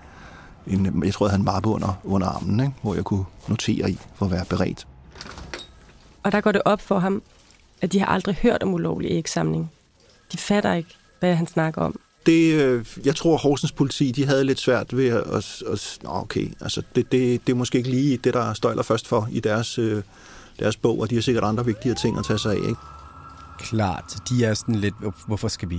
en 0.66 1.04
jeg 1.04 1.14
tror, 1.14 1.26
jeg 1.26 1.30
havde 1.30 1.40
en 1.40 1.44
mappe 1.44 1.68
under, 1.68 2.00
under 2.04 2.26
armen, 2.26 2.60
ikke? 2.60 2.72
hvor 2.82 2.94
jeg 2.94 3.04
kunne 3.04 3.24
notere 3.48 3.90
i 3.90 3.98
for 4.14 4.26
at 4.26 4.32
være 4.32 4.44
beredt. 4.44 4.86
Og 6.22 6.32
der 6.32 6.40
går 6.40 6.52
det 6.52 6.62
op 6.64 6.80
for 6.80 6.98
ham, 6.98 7.22
at 7.82 7.92
de 7.92 7.98
har 7.98 8.06
aldrig 8.06 8.34
hørt 8.34 8.62
om 8.62 8.74
ulovlig 8.74 9.10
ægsamling. 9.10 9.70
De 10.32 10.38
fatter 10.38 10.72
ikke, 10.72 10.94
hvad 11.20 11.34
han 11.34 11.46
snakker 11.46 11.82
om. 11.82 12.00
Det, 12.26 12.54
øh, 12.54 12.86
jeg 13.04 13.16
tror, 13.16 13.36
Horsens 13.36 13.72
politi 13.72 14.10
de 14.12 14.26
havde 14.26 14.44
lidt 14.44 14.60
svært 14.60 14.96
ved 14.96 15.08
at... 15.08 15.22
at, 15.22 15.62
at 15.72 15.98
nå, 16.02 16.10
okay, 16.10 16.48
altså 16.60 16.82
det, 16.94 17.12
det, 17.12 17.46
det 17.46 17.52
er 17.52 17.56
måske 17.56 17.78
ikke 17.78 17.90
lige 17.90 18.16
det, 18.16 18.34
der 18.34 18.52
støjler 18.54 18.82
først 18.82 19.08
for 19.08 19.28
i 19.32 19.40
deres, 19.40 19.78
øh, 19.78 20.02
deres 20.58 20.76
bog, 20.76 21.00
og 21.00 21.10
de 21.10 21.14
har 21.14 21.22
sikkert 21.22 21.44
andre 21.44 21.64
vigtige 21.64 21.94
ting 21.94 22.18
at 22.18 22.24
tage 22.24 22.38
sig 22.38 22.52
af. 22.52 22.56
Ikke? 22.56 22.74
Klart, 23.58 24.16
de 24.28 24.44
er 24.44 24.54
sådan 24.54 24.74
lidt, 24.74 24.94
"Hvor- 25.00 25.14
hvorfor 25.26 25.48
skal 25.48 25.70
vi, 25.70 25.78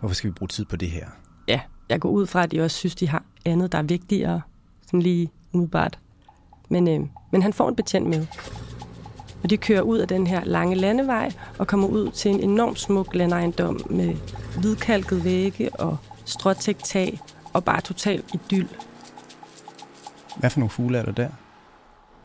hvorfor 0.00 0.14
skal 0.14 0.30
vi 0.30 0.34
bruge 0.34 0.48
tid 0.48 0.64
på 0.64 0.76
det 0.76 0.90
her? 0.90 1.06
Ja, 1.48 1.60
jeg 1.88 2.00
går 2.00 2.10
ud 2.10 2.26
fra, 2.26 2.42
at 2.42 2.50
de 2.52 2.60
også 2.60 2.76
synes, 2.76 2.94
de 2.94 3.08
har 3.08 3.22
andet, 3.44 3.72
der 3.72 3.78
er 3.78 3.82
vigtigere, 3.82 4.40
sådan 4.86 5.02
lige 5.02 5.30
umiddelbart. 5.52 5.98
Men, 6.68 6.88
øh, 6.88 7.00
men 7.32 7.42
han 7.42 7.52
får 7.52 7.68
en 7.68 7.76
betjent 7.76 8.06
med. 8.08 8.26
Og 9.42 9.50
de 9.50 9.56
kører 9.56 9.82
ud 9.82 9.98
af 9.98 10.08
den 10.08 10.26
her 10.26 10.44
lange 10.44 10.76
landevej 10.76 11.32
og 11.58 11.66
kommer 11.66 11.88
ud 11.88 12.10
til 12.10 12.30
en 12.30 12.40
enormt 12.40 12.78
smuk 12.78 13.14
landejendom 13.14 13.80
med 13.90 14.16
hvidkalket 14.60 15.24
vægge 15.24 15.70
og 15.74 15.96
stråtægt 16.24 16.84
tag 16.84 17.20
og 17.52 17.64
bare 17.64 17.80
total 17.80 18.22
idyll. 18.34 18.68
Hvad 20.36 20.50
for 20.50 20.60
nogle 20.60 20.70
fugle 20.70 20.98
er 20.98 21.04
der 21.04 21.12
der? 21.12 21.28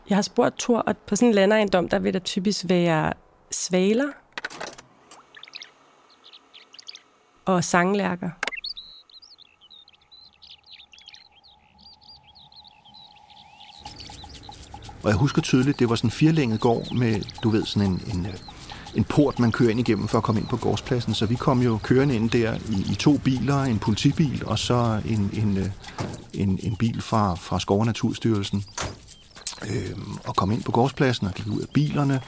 Jeg 0.08 0.16
har 0.16 0.22
spurgt 0.22 0.58
Thor, 0.58 0.84
at 0.86 0.96
på 0.96 1.16
sådan 1.16 1.28
en 1.28 1.34
landejendom, 1.34 1.88
der 1.88 1.98
vil 1.98 2.12
der 2.12 2.18
typisk 2.18 2.64
være 2.68 3.12
svaler 3.50 4.08
og 7.44 7.64
sanglærker. 7.64 8.30
Og 15.06 15.12
jeg 15.12 15.18
husker 15.18 15.42
tydeligt, 15.42 15.78
det 15.78 15.88
var 15.88 15.94
sådan 15.94 16.08
en 16.08 16.12
firlænget 16.12 16.60
gård 16.60 16.94
med, 16.94 17.20
du 17.42 17.50
ved, 17.50 17.64
sådan 17.64 17.90
en, 17.90 18.02
en, 18.14 18.26
øh, 18.26 18.32
en 18.94 19.04
port, 19.04 19.38
man 19.38 19.52
kører 19.52 19.70
ind 19.70 19.80
igennem 19.80 20.08
for 20.08 20.18
at 20.18 20.24
komme 20.24 20.40
ind 20.40 20.48
på 20.48 20.56
gårdspladsen. 20.56 21.14
Så 21.14 21.26
vi 21.26 21.34
kom 21.34 21.62
jo 21.62 21.78
kørende 21.82 22.14
ind 22.14 22.30
der 22.30 22.54
i, 22.54 22.92
i 22.92 22.94
to 22.94 23.18
biler, 23.18 23.62
en 23.62 23.78
politibil 23.78 24.42
og 24.46 24.58
så 24.58 25.00
en, 25.08 25.30
en, 25.32 25.56
øh, 25.56 25.66
en, 26.34 26.58
en 26.62 26.76
bil 26.76 27.02
fra, 27.02 27.34
fra 27.34 27.60
Skov- 27.60 27.80
og 27.80 27.86
Naturstyrelsen. 27.86 28.64
Øhm, 29.70 30.18
og 30.24 30.36
kom 30.36 30.52
ind 30.52 30.62
på 30.62 30.72
gårdspladsen 30.72 31.26
og 31.26 31.34
gik 31.34 31.46
ud 31.46 31.60
af 31.60 31.68
bilerne. 31.74 32.20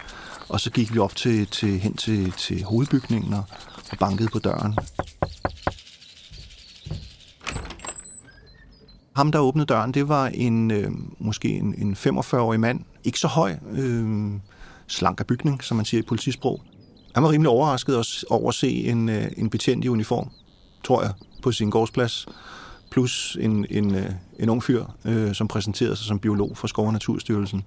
Og 0.49 0.61
så 0.61 0.71
gik 0.71 0.95
vi 0.95 0.99
op 0.99 1.17
til, 1.17 1.47
til, 1.47 1.79
hen 1.79 1.97
til, 1.97 2.33
til 2.33 2.65
hovedbygningen 2.65 3.35
og 3.35 3.45
bankede 4.01 4.29
på 4.33 4.39
døren. 4.39 4.75
Ham, 9.19 9.33
der 9.33 9.39
åbnede 9.39 9.67
døren, 9.67 9.95
det 9.95 10.09
var 10.09 10.27
en 10.27 10.71
øh, 10.71 10.91
måske 11.19 11.49
en, 11.49 11.75
en 11.79 11.95
45-årig 11.95 12.61
mand. 12.61 12.81
Ikke 13.05 13.19
så 13.19 13.29
høj, 13.29 13.57
øh, 13.71 14.31
slank 14.87 15.21
af 15.21 15.27
bygning, 15.27 15.65
som 15.65 15.77
man 15.77 15.87
siger 15.87 16.03
i 16.03 16.05
politisprog. 16.07 16.63
Han 17.15 17.23
var 17.23 17.31
rimelig 17.31 17.49
overrasket 17.49 17.97
også 17.97 18.27
over 18.31 18.49
at 18.49 18.55
se 18.55 18.71
en, 18.71 19.09
øh, 19.09 19.27
en 19.37 19.51
betjent 19.51 19.85
i 19.85 19.89
uniform, 19.89 20.31
tror 20.85 21.03
jeg, 21.03 21.13
på 21.43 21.53
sin 21.53 21.71
gårdsplads. 21.71 22.27
Plus 22.91 23.37
en, 23.41 23.67
en, 23.71 23.95
øh, 23.95 24.11
en 24.39 24.49
ung 24.49 24.63
fyr, 24.63 24.85
øh, 25.05 25.35
som 25.35 25.49
præsenterede 25.49 25.97
sig 25.97 26.07
som 26.07 26.19
biolog 26.19 26.57
for 26.57 26.67
Skov- 26.67 26.87
og 26.87 26.93
Naturstyrelsen. 26.93 27.65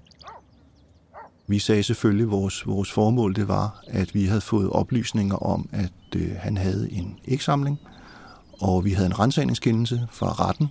Vi 1.46 1.58
sagde 1.58 1.82
selvfølgelig, 1.82 2.24
at 2.24 2.30
vores, 2.30 2.66
vores 2.66 2.92
formål 2.92 3.34
det 3.34 3.48
var, 3.48 3.82
at 3.86 4.14
vi 4.14 4.24
havde 4.24 4.40
fået 4.40 4.70
oplysninger 4.70 5.36
om, 5.36 5.68
at 5.72 5.92
øh, 6.16 6.30
han 6.38 6.56
havde 6.56 6.92
en 6.92 7.18
ægsamling, 7.28 7.80
og 8.60 8.84
vi 8.84 8.92
havde 8.92 9.06
en 9.06 9.18
rensagningskendelse 9.18 10.06
fra 10.10 10.32
retten 10.48 10.68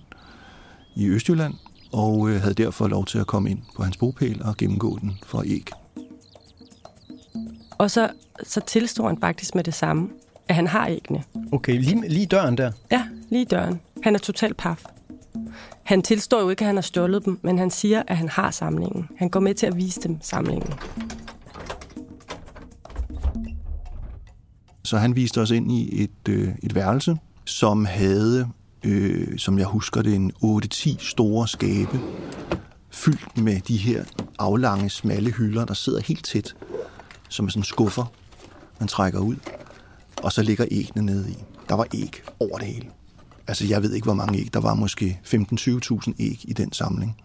i 0.96 1.08
Østjylland, 1.08 1.54
og 1.92 2.30
øh, 2.30 2.40
havde 2.40 2.54
derfor 2.54 2.88
lov 2.88 3.04
til 3.04 3.18
at 3.18 3.26
komme 3.26 3.50
ind 3.50 3.58
på 3.76 3.82
hans 3.82 3.96
bopæl 3.96 4.42
og 4.44 4.56
gennemgå 4.56 4.98
den 4.98 5.18
for 5.26 5.42
æg. 5.46 5.68
Og 7.78 7.90
så, 7.90 8.10
så 8.42 8.60
tilstår 8.66 9.06
han 9.06 9.20
faktisk 9.20 9.54
med 9.54 9.64
det 9.64 9.74
samme, 9.74 10.08
at 10.48 10.54
han 10.54 10.66
har 10.66 10.86
æggene. 10.86 11.22
Okay, 11.52 11.80
lige, 11.80 12.08
lige 12.08 12.26
døren 12.26 12.56
der. 12.58 12.72
Ja, 12.90 13.04
lige 13.30 13.44
døren. 13.44 13.80
Han 14.02 14.14
er 14.14 14.18
totalt 14.18 14.56
paf. 14.56 14.84
Han 15.82 16.02
tilstår 16.02 16.40
jo 16.40 16.48
ikke, 16.48 16.62
at 16.62 16.66
han 16.66 16.76
har 16.76 16.82
stjålet 16.82 17.24
dem, 17.24 17.38
men 17.42 17.58
han 17.58 17.70
siger, 17.70 18.02
at 18.06 18.16
han 18.16 18.28
har 18.28 18.50
samlingen. 18.50 19.08
Han 19.16 19.28
går 19.28 19.40
med 19.40 19.54
til 19.54 19.66
at 19.66 19.76
vise 19.76 20.00
dem 20.00 20.18
samlingen. 20.20 20.72
Så 24.84 24.98
han 24.98 25.16
viste 25.16 25.40
os 25.40 25.50
ind 25.50 25.72
i 25.72 26.02
et, 26.02 26.28
øh, 26.28 26.48
et 26.62 26.74
værelse, 26.74 27.16
som 27.44 27.84
havde, 27.84 28.48
øh, 28.84 29.38
som 29.38 29.58
jeg 29.58 29.66
husker 29.66 30.02
det, 30.02 30.14
en 30.14 30.32
8-10 30.44 30.96
store 30.98 31.48
skabe, 31.48 32.00
fyldt 32.90 33.38
med 33.38 33.60
de 33.60 33.76
her 33.76 34.04
aflange, 34.38 34.90
smalle 34.90 35.30
hylder, 35.30 35.64
der 35.64 35.74
sidder 35.74 36.00
helt 36.00 36.24
tæt, 36.24 36.54
som 37.28 37.46
er 37.46 37.50
sådan 37.50 37.64
skuffer. 37.64 38.12
man 38.78 38.88
trækker 38.88 39.20
ud, 39.20 39.36
og 40.22 40.32
så 40.32 40.42
ligger 40.42 40.66
æggene 40.70 41.06
nede 41.06 41.30
i. 41.30 41.36
Der 41.68 41.74
var 41.74 41.86
æg 41.94 42.22
over 42.40 42.58
det 42.58 42.66
hele. 42.66 42.86
Altså, 43.46 43.66
jeg 43.66 43.82
ved 43.82 43.92
ikke, 43.92 44.04
hvor 44.04 44.14
mange 44.14 44.38
æg. 44.38 44.54
Der 44.54 44.60
var 44.60 44.74
måske 44.74 45.20
15-20.000 45.24 46.12
æg 46.18 46.40
i 46.44 46.52
den 46.52 46.72
samling. 46.72 47.16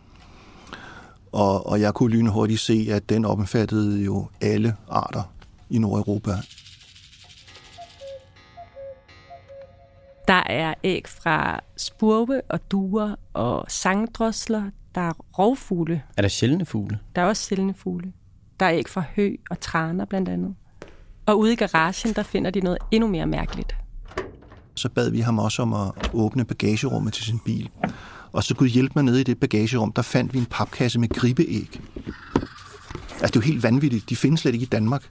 Og, 1.32 1.68
og 1.68 1.82
jeg 1.82 1.94
kunne 1.94 2.12
lynhurtigt 2.12 2.60
se, 2.60 2.88
at 2.92 3.10
den 3.10 3.26
omfattede 3.26 4.04
jo 4.04 4.28
alle 4.42 4.76
arter 4.90 5.24
i 5.70 5.78
Nordeuropa. 5.78 6.38
Der 10.28 10.44
er 10.46 10.74
æg 10.84 11.08
fra 11.08 11.60
spurve 11.78 12.42
og 12.50 12.72
duer 12.72 13.16
og 13.34 13.66
sangdrosler. 13.68 14.64
Der 14.96 15.02
er 15.02 15.14
rovfugle. 15.40 16.04
Er 16.18 16.22
der 16.22 16.30
sjældne 16.30 16.66
fugle? 16.66 17.00
Der 17.16 17.22
er 17.22 17.26
også 17.26 17.44
sjældne 17.44 17.74
fugle. 17.74 18.14
Der 18.60 18.66
er 18.66 18.74
æg 18.74 18.90
fra 18.90 19.04
hø 19.16 19.36
og 19.50 19.60
traner 19.60 20.06
blandt 20.06 20.30
andet. 20.30 20.56
Og 21.26 21.40
ude 21.40 21.54
i 21.54 21.56
garagen, 21.56 22.14
der 22.14 22.24
finder 22.24 22.52
de 22.52 22.60
noget 22.60 22.78
endnu 22.92 23.08
mere 23.10 23.26
mærkeligt. 23.26 23.76
Så 24.76 24.90
bad 24.90 25.10
vi 25.10 25.20
ham 25.20 25.40
også 25.40 25.62
om 25.62 25.74
at 25.74 26.10
åbne 26.14 26.46
bagagerummet 26.46 27.14
til 27.14 27.26
sin 27.26 27.40
bil. 27.46 27.70
Og 28.32 28.44
så 28.44 28.56
kunne 28.56 28.70
hjælpe 28.70 28.92
mig 28.96 29.04
ned 29.04 29.18
i 29.18 29.24
det 29.24 29.40
bagagerum, 29.40 29.92
der 29.92 30.02
fandt 30.02 30.34
vi 30.34 30.40
en 30.40 30.46
papkasse 30.46 31.00
med 31.00 31.10
gribeæg. 31.10 31.82
Altså, 33.12 33.28
det 33.28 33.36
er 33.36 33.40
jo 33.40 33.42
helt 33.42 33.64
vanvittigt. 33.64 34.10
De 34.10 34.16
findes 34.16 34.40
slet 34.40 34.54
ikke 34.54 34.64
i 34.64 34.70
Danmark. 34.70 35.04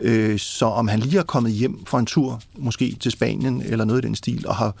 Øh, 0.00 0.38
så 0.38 0.66
om 0.66 0.88
han 0.88 1.00
lige 1.00 1.18
er 1.18 1.22
kommet 1.22 1.52
hjem 1.52 1.86
fra 1.86 1.98
en 1.98 2.06
tur, 2.06 2.40
måske 2.54 2.96
til 3.00 3.12
Spanien 3.12 3.62
eller 3.62 3.84
noget 3.84 4.04
i 4.04 4.06
den 4.06 4.14
stil, 4.14 4.46
og 4.46 4.56
har 4.56 4.74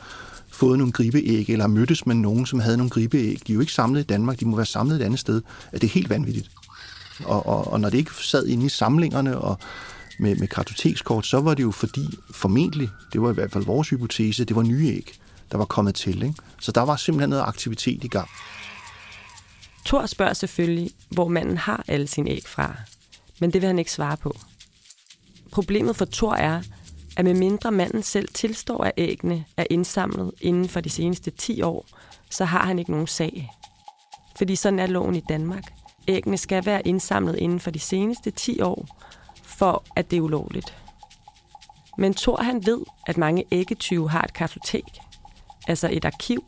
fået 0.48 0.78
nogle 0.78 0.92
gribeæg, 0.92 1.50
eller 1.50 1.66
mødtes 1.66 2.06
med 2.06 2.14
nogen, 2.14 2.46
som 2.46 2.60
havde 2.60 2.76
nogle 2.76 2.90
gribeæg. 2.90 3.38
De 3.46 3.52
er 3.52 3.54
jo 3.54 3.60
ikke 3.60 3.72
samlet 3.72 4.00
i 4.00 4.04
Danmark, 4.04 4.40
de 4.40 4.44
må 4.44 4.56
være 4.56 4.66
samlet 4.66 5.00
et 5.00 5.04
andet 5.04 5.20
sted. 5.20 5.42
At 5.72 5.80
det 5.80 5.88
er 5.88 5.92
helt 5.92 6.10
vanvittigt. 6.10 6.50
Og, 7.24 7.46
og, 7.46 7.72
og 7.72 7.80
når 7.80 7.90
det 7.90 7.98
ikke 7.98 8.10
sad 8.20 8.46
inde 8.46 8.66
i 8.66 8.68
samlingerne 8.68 9.38
og 9.38 9.58
med, 10.18 10.36
med 10.36 10.48
kartotekskort, 10.48 11.26
så 11.26 11.40
var 11.40 11.54
det 11.54 11.62
jo 11.62 11.70
fordi, 11.70 12.18
formentlig, 12.30 12.90
det 13.12 13.22
var 13.22 13.30
i 13.30 13.34
hvert 13.34 13.52
fald 13.52 13.64
vores 13.64 13.88
hypotese, 13.88 14.44
det 14.44 14.56
var 14.56 14.62
nye 14.62 14.88
æg, 14.88 15.12
der 15.52 15.58
var 15.58 15.64
kommet 15.64 15.94
til. 15.94 16.22
Ikke? 16.22 16.34
Så 16.60 16.72
der 16.72 16.80
var 16.80 16.96
simpelthen 16.96 17.30
noget 17.30 17.42
aktivitet 17.42 18.04
i 18.04 18.08
gang. 18.08 18.28
Thor 19.84 20.06
spørger 20.06 20.32
selvfølgelig, 20.32 20.90
hvor 21.08 21.28
manden 21.28 21.58
har 21.58 21.84
alle 21.88 22.06
sine 22.06 22.30
æg 22.30 22.42
fra. 22.46 22.76
Men 23.40 23.52
det 23.52 23.60
vil 23.60 23.66
han 23.66 23.78
ikke 23.78 23.92
svare 23.92 24.16
på. 24.16 24.36
Problemet 25.58 25.96
for 25.96 26.04
Thor 26.04 26.34
er, 26.34 26.62
at 27.16 27.24
medmindre 27.24 27.72
manden 27.72 28.02
selv 28.02 28.28
tilstår, 28.34 28.84
at 28.84 28.92
æggene 28.96 29.44
er 29.56 29.64
indsamlet 29.70 30.32
inden 30.40 30.68
for 30.68 30.80
de 30.80 30.90
seneste 30.90 31.30
10 31.30 31.62
år, 31.62 31.86
så 32.30 32.44
har 32.44 32.66
han 32.66 32.78
ikke 32.78 32.90
nogen 32.90 33.06
sag. 33.06 33.50
Fordi 34.36 34.56
sådan 34.56 34.78
er 34.78 34.86
loven 34.86 35.14
i 35.14 35.20
Danmark. 35.20 35.62
Æggene 36.08 36.36
skal 36.36 36.66
være 36.66 36.86
indsamlet 36.86 37.36
inden 37.36 37.60
for 37.60 37.70
de 37.70 37.78
seneste 37.78 38.30
10 38.30 38.60
år, 38.60 38.86
for 39.42 39.84
at 39.96 40.10
det 40.10 40.16
er 40.16 40.20
ulovligt. 40.20 40.76
Men 41.98 42.14
Thor 42.14 42.42
han 42.42 42.66
ved, 42.66 42.80
at 43.06 43.16
mange 43.16 43.44
æggetyve 43.50 44.10
har 44.10 44.22
et 44.22 44.34
kartotek, 44.34 44.98
altså 45.68 45.88
et 45.92 46.04
arkiv, 46.04 46.44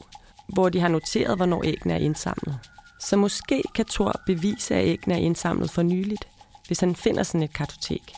hvor 0.49 0.69
de 0.69 0.81
har 0.81 0.89
noteret, 0.89 1.37
hvornår 1.37 1.63
æggene 1.65 1.95
er 1.95 1.99
indsamlet. 1.99 2.59
Så 3.01 3.17
måske 3.17 3.63
kan 3.75 3.87
Thor 3.87 4.21
bevise, 4.27 4.75
at 4.75 4.87
æggene 4.87 5.15
er 5.15 5.19
indsamlet 5.19 5.71
for 5.71 5.83
nyligt, 5.83 6.29
hvis 6.67 6.81
han 6.81 6.97
finder 6.97 7.23
sådan 7.23 7.43
et 7.43 7.53
kartotek. 7.53 8.15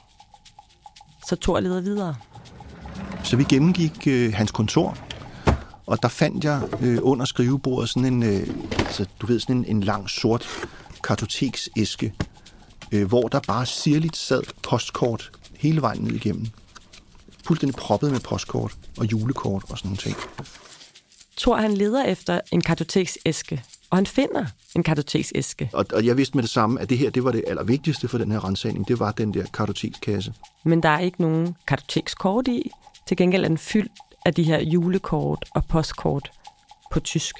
Så 1.28 1.36
Thor 1.36 1.60
leder 1.60 1.80
videre. 1.80 2.14
Så 3.24 3.36
vi 3.36 3.44
gennemgik 3.44 4.06
øh, 4.06 4.34
hans 4.34 4.50
kontor, 4.50 4.98
og 5.86 6.02
der 6.02 6.08
fandt 6.08 6.44
jeg 6.44 6.62
øh, 6.80 6.98
under 7.02 7.24
skrivebordet 7.24 7.88
sådan 7.88 8.12
en, 8.12 8.22
øh, 8.22 8.46
altså, 8.78 9.06
du 9.20 9.26
ved, 9.26 9.40
sådan 9.40 9.56
en, 9.56 9.64
en 9.64 9.82
lang 9.82 10.10
sort 10.10 10.46
kartoteksæske, 11.04 12.14
øh, 12.92 13.08
hvor 13.08 13.28
der 13.28 13.40
bare 13.40 13.66
sirligt 13.66 14.16
sad 14.16 14.42
postkort 14.62 15.30
hele 15.56 15.82
vejen 15.82 16.02
ned 16.02 16.12
igennem. 16.12 16.46
Fuldstændig 17.44 17.76
proppet 17.76 18.12
med 18.12 18.20
postkort 18.20 18.72
og 18.98 19.12
julekort 19.12 19.64
og 19.68 19.78
sådan 19.78 19.88
nogle 19.88 19.96
ting. 19.96 20.16
Thor 21.36 21.56
han 21.56 21.74
leder 21.74 22.04
efter 22.04 22.40
en 22.52 22.60
kartoteksæske, 22.60 23.62
og 23.90 23.98
han 23.98 24.06
finder 24.06 24.46
en 24.76 24.82
kartoteksæske. 24.82 25.70
Og, 25.72 25.86
og 25.92 26.06
jeg 26.06 26.16
vidste 26.16 26.36
med 26.36 26.42
det 26.42 26.50
samme, 26.50 26.80
at 26.80 26.90
det 26.90 26.98
her 26.98 27.10
det 27.10 27.24
var 27.24 27.32
det 27.32 27.44
allervigtigste 27.46 28.08
for 28.08 28.18
den 28.18 28.32
her 28.32 28.44
rensagning. 28.44 28.88
Det 28.88 28.98
var 28.98 29.12
den 29.12 29.34
der 29.34 29.46
kartotekskasse. 29.54 30.34
Men 30.64 30.82
der 30.82 30.88
er 30.88 30.98
ikke 30.98 31.22
nogen 31.22 31.56
kartotekskort 31.66 32.48
i. 32.48 32.70
Til 33.08 33.16
gengæld 33.16 33.44
er 33.44 33.48
den 33.48 33.58
fyldt 33.58 33.92
af 34.24 34.34
de 34.34 34.42
her 34.42 34.60
julekort 34.60 35.44
og 35.54 35.64
postkort 35.64 36.30
på 36.92 37.00
tysk. 37.00 37.34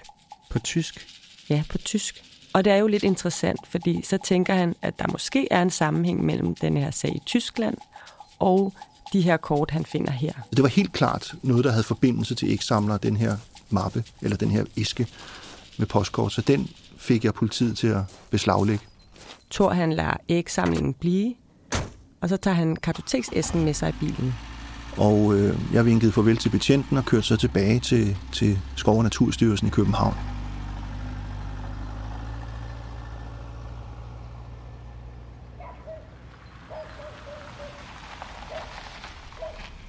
På 0.50 0.58
tysk? 0.58 1.06
Ja, 1.50 1.62
på 1.70 1.78
tysk. 1.78 2.22
Og 2.52 2.64
det 2.64 2.72
er 2.72 2.76
jo 2.76 2.86
lidt 2.86 3.02
interessant, 3.02 3.60
fordi 3.70 4.02
så 4.04 4.18
tænker 4.24 4.54
han, 4.54 4.74
at 4.82 4.98
der 4.98 5.06
måske 5.12 5.48
er 5.50 5.62
en 5.62 5.70
sammenhæng 5.70 6.24
mellem 6.24 6.54
den 6.54 6.76
her 6.76 6.90
sag 6.90 7.16
i 7.16 7.22
Tyskland 7.26 7.76
og 8.38 8.72
de 9.12 9.20
her 9.20 9.36
kort, 9.36 9.70
han 9.70 9.84
finder 9.84 10.12
her. 10.12 10.32
Det 10.50 10.62
var 10.62 10.68
helt 10.68 10.92
klart 10.92 11.34
noget, 11.42 11.64
der 11.64 11.70
havde 11.70 11.84
forbindelse 11.84 12.34
til 12.34 12.48
ægsamlere, 12.50 12.98
den 13.02 13.16
her 13.16 13.36
mappe, 13.70 14.04
eller 14.22 14.36
den 14.36 14.50
her 14.50 14.64
æske 14.76 15.06
med 15.78 15.86
postkort. 15.86 16.32
Så 16.32 16.40
den 16.40 16.70
fik 17.02 17.24
jeg 17.24 17.34
politiet 17.34 17.76
til 17.76 17.86
at 17.86 18.02
beslaglægge. 18.30 18.84
Thor 19.50 19.70
han 19.70 19.92
lader 19.92 20.16
ægsamlingen 20.28 20.94
blive, 20.94 21.34
og 22.20 22.28
så 22.28 22.36
tager 22.36 22.54
han 22.54 22.76
kartoteksæsken 22.76 23.64
med 23.64 23.74
sig 23.74 23.88
i 23.88 23.92
bilen. 24.00 24.34
Og 24.96 25.34
øh, 25.34 25.58
jeg 25.72 25.86
vinkede 25.86 26.12
farvel 26.12 26.36
til 26.36 26.48
betjenten 26.48 26.96
og 26.96 27.04
kørte 27.04 27.22
så 27.22 27.36
tilbage 27.36 27.80
til, 27.80 28.16
til 28.32 28.58
Skov- 28.76 28.96
og 28.96 29.02
Naturstyrelsen 29.02 29.68
i 29.68 29.70
København. 29.70 30.14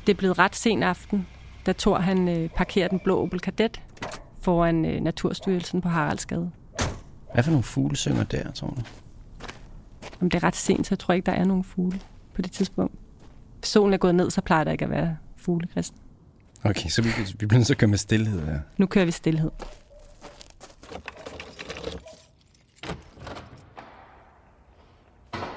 Det 0.08 0.14
er 0.14 0.18
blevet 0.18 0.40
ret 0.40 0.56
sen 0.56 0.84
aften, 0.84 1.28
da 1.66 1.74
Thor 1.78 1.98
han 1.98 2.28
øh, 2.28 2.50
parkerer 2.50 2.88
den 2.88 3.00
blå 3.04 3.22
Opel 3.22 3.40
Kadett 3.40 3.82
foran 4.42 4.86
øh, 4.86 5.02
Naturstyrelsen 5.02 5.82
på 5.82 5.90
Haraldsgade. 5.90 6.52
Hvad 7.34 7.44
for 7.44 7.52
nogle 7.52 7.64
fugle 7.64 7.96
synger 7.96 8.24
der, 8.24 8.52
tror 8.52 8.68
du? 8.68 8.82
Om 10.22 10.30
det 10.30 10.44
er 10.44 10.44
ret 10.44 10.56
sent, 10.56 10.88
så 10.88 10.92
jeg 10.92 11.00
tror 11.00 11.14
ikke, 11.14 11.26
der 11.26 11.32
er 11.32 11.46
nogen 11.46 11.64
fugle 11.64 12.00
på 12.34 12.42
det 12.42 12.52
tidspunkt. 12.52 12.94
Hvis 13.60 13.70
solen 13.70 13.94
er 13.94 13.98
gået 13.98 14.16
ned, 14.16 14.32
så 14.32 14.42
plejer 14.42 14.64
der 14.64 14.72
ikke 14.72 14.86
at 14.86 14.92
være 14.92 15.18
fugle, 15.38 15.68
Christian. 15.72 16.00
Okay, 16.64 16.90
så 16.90 17.02
vi, 17.02 17.10
vi 17.40 17.46
bliver 17.46 17.58
nødt 17.60 17.66
til 17.68 17.74
at 17.74 17.78
køre 17.78 17.88
med 17.88 17.98
stillhed 17.98 18.46
her. 18.46 18.60
Nu 18.78 18.86
kører 18.86 19.06
vi 19.06 19.12
stillhed. 19.12 19.52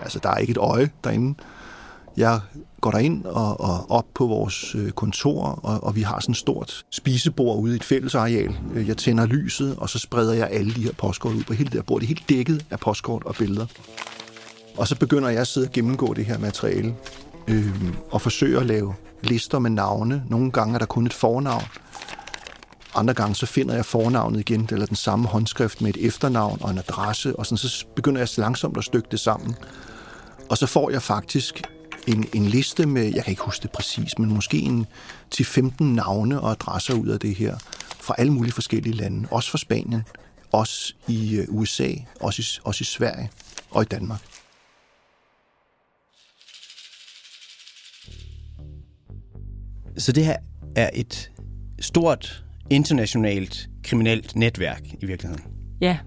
Altså, 0.02 0.18
der 0.22 0.30
er 0.30 0.36
ikke 0.36 0.50
et 0.50 0.56
øje 0.56 0.90
derinde. 1.04 1.34
Jeg 2.16 2.40
går 2.81 2.90
derind 2.90 3.24
og, 3.24 3.61
og 3.61 3.90
op 3.90 4.07
på 4.14 4.26
vores 4.26 4.74
øh, 4.74 4.90
kontor, 4.90 5.44
og, 5.44 5.85
og 5.85 5.96
vi 5.96 6.02
har 6.02 6.20
sådan 6.20 6.33
et 6.33 6.37
stort 6.37 6.85
spisebord 6.90 7.59
ude 7.59 7.72
i 7.72 7.76
et 7.76 7.85
fællesareal. 7.85 8.57
Øh, 8.74 8.88
jeg 8.88 8.96
tænder 8.96 9.26
lyset, 9.26 9.76
og 9.76 9.90
så 9.90 9.98
spreder 9.98 10.35
jeg 10.35 10.48
alle 10.50 10.74
de 10.74 10.83
her 10.83 10.92
postkort 10.92 11.35
ud 11.35 11.42
på 11.42 11.52
hele 11.52 11.64
det 11.64 11.74
her 11.74 11.83
bord. 11.83 12.00
Det 12.00 12.07
er 12.07 12.09
helt 12.09 12.29
dækket 12.29 12.66
af 12.70 12.81
postkort 12.81 13.22
og 13.24 13.35
billeder. 13.35 13.66
Og 14.76 14.88
så 14.88 14.96
begynder 14.96 15.29
jeg 15.29 15.40
at 15.40 15.46
sidde 15.46 15.66
og 15.66 15.72
gennemgå 15.72 16.14
det 16.14 16.24
her 16.24 16.38
materiale, 16.38 16.94
øh, 17.48 17.92
og 18.11 18.20
forsøge 18.20 18.61
at 18.61 18.66
lave 18.66 18.94
lister 19.22 19.59
med 19.59 19.70
navne. 19.70 20.22
Nogle 20.29 20.50
gange 20.50 20.74
er 20.74 20.79
der 20.79 20.87
kun 20.87 21.07
et 21.07 21.14
fornavn. 21.14 21.64
Andre 22.94 23.14
gange 23.14 23.35
så 23.35 23.46
finder 23.46 23.74
jeg 23.74 23.85
fornavnet 23.85 24.40
igen, 24.40 24.68
eller 24.72 24.87
den 24.87 24.96
samme 24.96 25.26
håndskrift 25.26 25.81
med 25.81 25.96
et 25.96 26.07
efternavn 26.07 26.59
og 26.61 26.70
en 26.70 26.79
adresse, 26.79 27.37
og 27.37 27.46
sådan, 27.46 27.59
så 27.59 27.87
begynder 27.96 28.20
jeg 28.20 28.29
langsomt 28.37 28.76
at 28.76 28.85
stykke 28.85 29.09
det 29.11 29.20
sammen. 29.20 29.55
Og 30.50 30.59
så 30.59 30.66
får 30.66 30.90
jeg 30.90 31.02
faktisk 31.02 31.62
en, 32.07 32.27
en 32.35 32.47
liste 32.47 32.87
med, 32.87 33.14
jeg 33.14 33.25
kan 33.25 33.31
ikke 33.31 33.42
huske 33.42 33.62
det 33.62 33.71
præcis, 33.71 34.19
men 34.19 34.35
måske 34.35 34.59
en 34.59 34.87
til 35.31 35.45
15 35.45 35.95
navne 35.95 36.40
og 36.40 36.51
adresser 36.51 36.95
ud 36.95 37.09
af 37.09 37.21
det 37.21 37.35
her, 37.35 37.57
fra 38.01 38.14
alle 38.19 38.33
mulige 38.33 38.53
forskellige 38.53 38.97
lande, 38.97 39.29
også 39.31 39.51
fra 39.51 39.59
Spanien, 39.59 40.03
også 40.53 40.95
i 41.09 41.37
øh, 41.37 41.47
USA, 41.49 41.88
også 42.21 42.42
i, 42.42 42.47
også 42.64 42.83
i 42.83 42.85
Sverige 42.85 43.31
og 43.71 43.83
i 43.83 43.85
Danmark. 43.85 44.21
Så 49.99 50.12
det 50.12 50.25
her 50.25 50.37
er 50.77 50.90
et 50.95 51.31
stort 51.81 52.45
internationalt 52.71 53.69
kriminelt 53.85 54.37
netværk 54.37 54.83
i 55.01 55.07
virkeligheden. 55.07 55.45
Ja, 55.81 55.99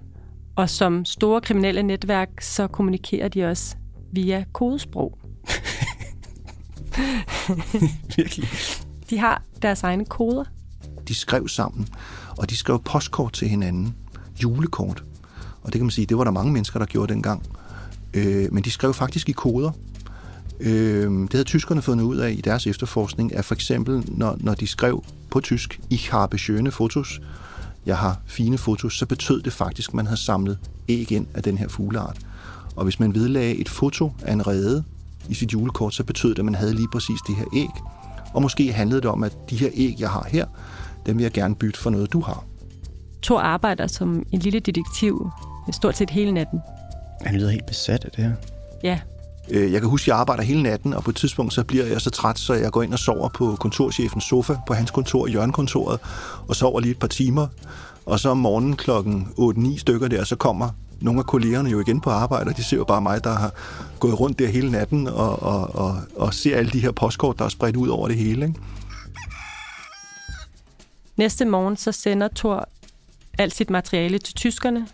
og 0.56 0.70
som 0.70 1.04
store 1.04 1.40
kriminelle 1.40 1.82
netværk, 1.82 2.28
så 2.40 2.66
kommunikerer 2.66 3.28
de 3.28 3.44
også 3.44 3.76
via 4.12 4.44
kodesprog. 4.52 5.18
Virkelig. 8.16 8.48
De 9.10 9.18
har 9.18 9.42
deres 9.62 9.82
egne 9.82 10.04
koder. 10.04 10.44
De 11.08 11.14
skrev 11.14 11.48
sammen, 11.48 11.88
og 12.38 12.50
de 12.50 12.56
skrev 12.56 12.82
postkort 12.84 13.32
til 13.32 13.48
hinanden, 13.48 13.94
julekort. 14.42 15.04
Og 15.62 15.72
det 15.72 15.72
kan 15.72 15.82
man 15.82 15.90
sige, 15.90 16.06
det 16.06 16.18
var 16.18 16.24
der 16.24 16.30
mange 16.30 16.52
mennesker, 16.52 16.78
der 16.78 16.86
gjorde 16.86 17.12
dengang. 17.12 17.42
Øh, 18.14 18.52
men 18.52 18.64
de 18.64 18.70
skrev 18.70 18.94
faktisk 18.94 19.28
i 19.28 19.32
koder. 19.32 19.70
Øh, 20.60 21.10
det 21.10 21.32
havde 21.32 21.44
tyskerne 21.44 21.82
fundet 21.82 22.04
ud 22.04 22.16
af 22.16 22.30
i 22.30 22.40
deres 22.40 22.66
efterforskning, 22.66 23.34
at 23.36 23.44
for 23.44 23.54
eksempel, 23.54 24.04
når, 24.06 24.36
når 24.40 24.54
de 24.54 24.66
skrev 24.66 25.04
på 25.30 25.40
tysk, 25.40 25.80
ich 25.90 26.10
habe 26.10 26.38
schöne 26.38 26.70
fotos, 26.70 27.20
jeg 27.86 27.98
har 27.98 28.20
fine 28.26 28.58
fotos, 28.58 28.98
så 28.98 29.06
betød 29.06 29.42
det 29.42 29.52
faktisk, 29.52 29.90
at 29.90 29.94
man 29.94 30.06
havde 30.06 30.20
samlet 30.20 30.58
æg 30.88 31.12
ind 31.12 31.26
af 31.34 31.42
den 31.42 31.58
her 31.58 31.68
fugleart. 31.68 32.18
Og 32.76 32.84
hvis 32.84 33.00
man 33.00 33.14
vedlagde 33.14 33.54
et 33.56 33.68
foto 33.68 34.12
af 34.22 34.32
en 34.32 34.46
rede 34.46 34.84
i 35.28 35.34
sit 35.34 35.52
julekort, 35.52 35.94
så 35.94 36.04
betød 36.04 36.30
det, 36.30 36.38
at 36.38 36.44
man 36.44 36.54
havde 36.54 36.74
lige 36.74 36.88
præcis 36.92 37.18
det 37.26 37.36
her 37.36 37.44
æg. 37.56 37.68
Og 38.34 38.42
måske 38.42 38.72
handlede 38.72 39.00
det 39.00 39.10
om, 39.10 39.22
at 39.24 39.36
de 39.50 39.56
her 39.56 39.68
æg, 39.74 39.96
jeg 39.98 40.10
har 40.10 40.26
her, 40.30 40.46
dem 41.06 41.16
vil 41.16 41.22
jeg 41.22 41.32
gerne 41.32 41.54
bytte 41.54 41.80
for 41.80 41.90
noget, 41.90 42.12
du 42.12 42.20
har. 42.20 42.44
Thor 43.22 43.40
arbejder 43.40 43.86
som 43.86 44.22
en 44.32 44.38
lille 44.40 44.60
detektiv 44.60 45.30
stort 45.72 45.96
set 45.96 46.10
hele 46.10 46.32
natten. 46.32 46.60
Han 47.20 47.34
lyder 47.34 47.50
helt 47.50 47.66
besat 47.66 48.04
af 48.04 48.10
det 48.10 48.24
her. 48.24 48.32
Ja, 48.84 49.00
Øh, 49.50 49.72
Jeg 49.72 49.80
kan 49.80 49.90
huske, 49.90 50.04
at 50.04 50.08
jeg 50.08 50.16
arbejder 50.16 50.42
hele 50.42 50.62
natten, 50.62 50.94
og 50.94 51.04
på 51.04 51.10
et 51.10 51.16
tidspunkt 51.16 51.52
så 51.52 51.64
bliver 51.64 51.84
jeg 51.84 52.00
så 52.00 52.10
træt, 52.10 52.38
så 52.38 52.54
jeg 52.54 52.70
går 52.72 52.82
ind 52.82 52.92
og 52.92 52.98
sover 52.98 53.28
på 53.28 53.56
kontorchefens 53.60 54.24
sofa 54.24 54.54
på 54.66 54.74
hans 54.74 54.90
kontor 54.90 55.26
i 55.26 55.30
hjørnekontoret, 55.30 56.00
og 56.48 56.56
sover 56.56 56.80
lige 56.80 56.90
et 56.90 56.98
par 56.98 57.06
timer. 57.06 57.46
Og 58.06 58.20
så 58.20 58.28
om 58.28 58.36
morgenen 58.38 58.76
klokken 58.76 59.28
8-9 59.38 59.78
stykker 59.78 60.08
der, 60.08 60.24
så 60.24 60.36
kommer 60.36 60.68
nogle 61.00 61.20
af 61.20 61.26
kollegerne 61.26 61.70
jo 61.70 61.80
igen 61.80 62.00
på 62.00 62.10
arbejde, 62.10 62.48
og 62.48 62.56
de 62.56 62.64
ser 62.64 62.76
jo 62.76 62.84
bare 62.84 63.00
mig, 63.00 63.24
der 63.24 63.32
har 63.32 63.52
gået 64.00 64.20
rundt 64.20 64.38
der 64.38 64.48
hele 64.48 64.70
natten 64.70 65.08
og, 65.08 65.42
og, 65.42 65.74
og, 65.74 65.96
og 66.16 66.34
ser 66.34 66.56
alle 66.56 66.70
de 66.70 66.80
her 66.80 66.92
postkort, 66.92 67.38
der 67.38 67.44
er 67.44 67.48
spredt 67.48 67.76
ud 67.76 67.88
over 67.88 68.08
det 68.08 68.16
hele. 68.16 68.46
Ikke? 68.46 68.60
Næste 71.16 71.44
morgen 71.44 71.76
så 71.76 71.92
sender 71.92 72.28
Thor 72.36 72.68
alt 73.38 73.54
sit 73.54 73.70
materiale 73.70 74.18
til 74.18 74.34
tyskerne, 74.34 74.86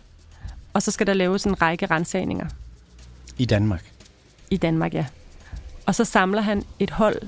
og 0.73 0.81
så 0.83 0.91
skal 0.91 1.07
der 1.07 1.13
laves 1.13 1.43
en 1.43 1.61
række 1.61 1.85
rensagninger 1.85 2.47
I 3.37 3.45
Danmark. 3.45 3.83
i 4.51 4.57
Danmark, 4.57 4.93
ja. 4.93 5.05
Og 5.85 5.95
så 5.95 6.05
samler 6.05 6.41
han 6.41 6.63
et 6.79 6.89
hold 6.89 7.21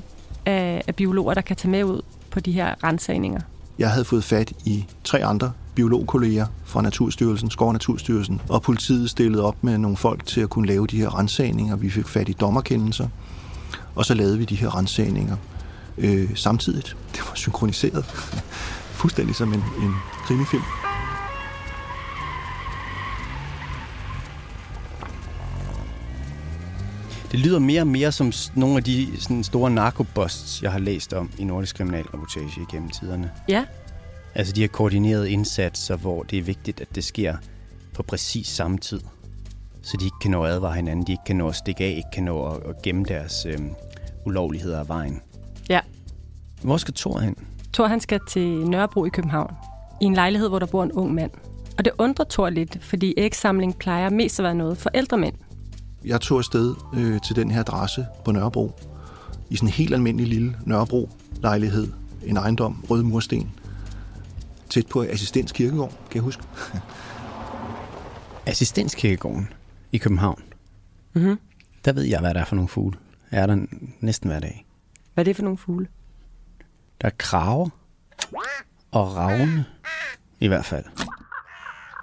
af, 0.46 0.84
af 0.88 0.96
biologer, 0.96 1.34
der 1.34 1.42
kan 1.42 1.56
tage 1.56 1.72
med 1.72 1.84
ud 1.84 2.02
på 2.32 2.40
de 2.40 2.52
her 2.52 2.84
rensagninger. 2.84 3.42
Jeg 3.80 3.92
havde 3.92 4.06
fået 4.06 4.24
fat 4.24 4.54
i 4.66 4.86
tre 5.04 5.24
andre 5.26 5.52
biologkolleger 5.76 6.46
fra 6.66 6.82
Naturstyrelsen, 6.82 7.52
Skov 7.52 7.68
og 7.68 7.74
Naturstyrelsen, 7.74 8.42
og 8.50 8.62
politiet 8.62 9.10
stillede 9.10 9.44
op 9.44 9.64
med 9.64 9.78
nogle 9.78 9.98
folk 9.98 10.26
til 10.26 10.42
at 10.42 10.50
kunne 10.50 10.68
lave 10.68 10.88
de 10.88 10.98
her 10.98 11.20
rensagninger. 11.20 11.76
Vi 11.76 11.90
fik 11.90 12.08
fat 12.08 12.30
i 12.30 12.34
dommerkendelser, 12.34 13.08
og 13.96 14.06
så 14.06 14.14
lavede 14.14 14.38
vi 14.38 14.46
de 14.46 14.56
her 14.56 14.78
rensagninger 14.78 15.38
øh, 15.98 16.30
samtidigt. 16.36 16.98
Det 17.12 17.22
var 17.30 17.36
synkroniseret. 17.36 18.06
Fuldstændig 19.02 19.36
som 19.36 19.54
en, 19.54 19.64
en 19.82 19.94
krimifilm. 20.26 20.64
Det 27.32 27.40
lyder 27.40 27.60
mere 27.60 27.82
og 27.82 27.88
mere 27.88 28.12
som 28.12 28.32
nogle 28.56 28.78
af 28.78 28.84
de 28.84 29.08
sådan, 29.20 29.44
store 29.44 29.72
narkobusts, 29.72 30.64
jeg 30.64 30.72
har 30.72 30.80
læst 30.80 31.14
om 31.14 31.32
i 31.38 31.44
Nordisk 31.44 31.76
Kriminalreportage 31.76 32.50
igennem 32.70 32.90
tiderne. 32.90 33.32
Ja, 33.50 33.66
Altså 34.36 34.54
de 34.54 34.62
her 34.62 34.68
koordinerede 34.68 35.32
indsatser, 35.32 35.98
hvor 35.98 36.24
det 36.24 36.40
er 36.40 36.44
vigtigt, 36.44 36.82
at 36.82 36.96
det 36.96 37.04
sker 37.04 37.36
på 37.94 38.04
præcis 38.04 38.48
samme 38.48 38.78
tid. 38.78 39.00
Så 39.82 39.98
de 40.00 40.06
ikke 40.06 40.20
kan 40.22 40.32
nå 40.32 40.44
at 40.44 40.52
advare 40.52 40.76
hinanden, 40.76 41.08
de 41.08 41.12
ikke 41.12 41.24
kan 41.26 41.36
nå 41.36 41.48
at 41.48 41.56
stikke 41.56 41.84
af, 41.84 41.90
ikke 41.90 42.10
kan 42.14 42.24
nå 42.24 42.46
at, 42.46 42.64
at 42.70 42.82
gemme 42.82 43.06
deres 43.06 43.46
øhm, 43.46 43.70
ulovligheder 44.26 44.80
af 44.80 44.88
vejen. 44.88 45.22
ja. 45.70 45.80
Hvor 46.62 46.78
skal 46.78 46.94
Thor 46.94 47.20
hen? 47.20 47.36
Thor 47.74 47.88
han 47.88 48.00
skal 48.00 48.20
til 48.28 48.68
Nørrebro 48.68 49.06
i 49.06 49.10
København, 49.10 49.54
i 50.02 50.06
en 50.06 50.14
lejlighed, 50.14 50.50
hvor 50.50 50.60
der 50.60 50.66
bor 50.66 50.84
en 50.84 50.92
ung 50.92 51.14
mand. 51.14 51.32
Og 51.78 51.86
det 51.86 51.94
undrer 51.98 52.26
Thor 52.30 52.50
lidt, 52.50 52.84
fordi 52.84 53.14
ægsamling 53.18 53.78
plejer 53.78 54.10
mest 54.10 54.40
at 54.40 54.44
være 54.44 54.56
noget 54.56 54.78
for 54.78 54.90
ældre 54.94 55.18
mænd. 55.18 55.36
Jeg 56.06 56.22
tog 56.22 56.38
afsted 56.38 56.76
øh, 56.98 57.22
til 57.22 57.36
den 57.36 57.52
her 57.52 57.60
adresse 57.60 58.06
på 58.26 58.32
Nørrebro, 58.32 58.72
i 59.50 59.56
sådan 59.56 59.70
en 59.70 59.74
helt 59.74 59.94
almindelig 59.94 60.28
lille 60.28 60.56
Nørrebro-lejlighed, 60.66 61.88
en 62.26 62.38
ejendom, 62.38 62.86
røde 62.90 63.04
mursten, 63.04 63.52
tæt 64.70 64.88
på 64.88 65.04
Assistens 65.04 65.52
Kirkegård, 65.52 65.90
kan 65.90 66.16
jeg 66.16 66.22
huske. 66.22 66.44
Assistenskirkegården 68.46 69.54
i 69.92 69.98
København. 69.98 70.44
Mhm. 71.14 71.40
Der 71.86 71.94
ved 71.94 72.04
jeg, 72.04 72.20
hvad 72.20 72.34
der 72.34 72.40
er 72.40 72.46
for 72.46 72.56
nogle 72.56 72.70
fugle. 72.70 72.98
Jeg 73.32 73.40
er 73.42 73.46
der 73.46 73.66
næsten 74.00 74.30
hver 74.30 74.40
dag. 74.40 74.66
Hvad 75.14 75.22
er 75.22 75.26
det 75.26 75.36
for 75.36 75.44
nogle 75.44 75.58
fugle? 75.58 75.88
Der 77.02 77.08
er 77.08 77.12
kraver 77.18 77.70
og 78.92 79.16
ravne, 79.16 79.66
i 80.40 80.48
hvert 80.48 80.66
fald. 80.66 80.86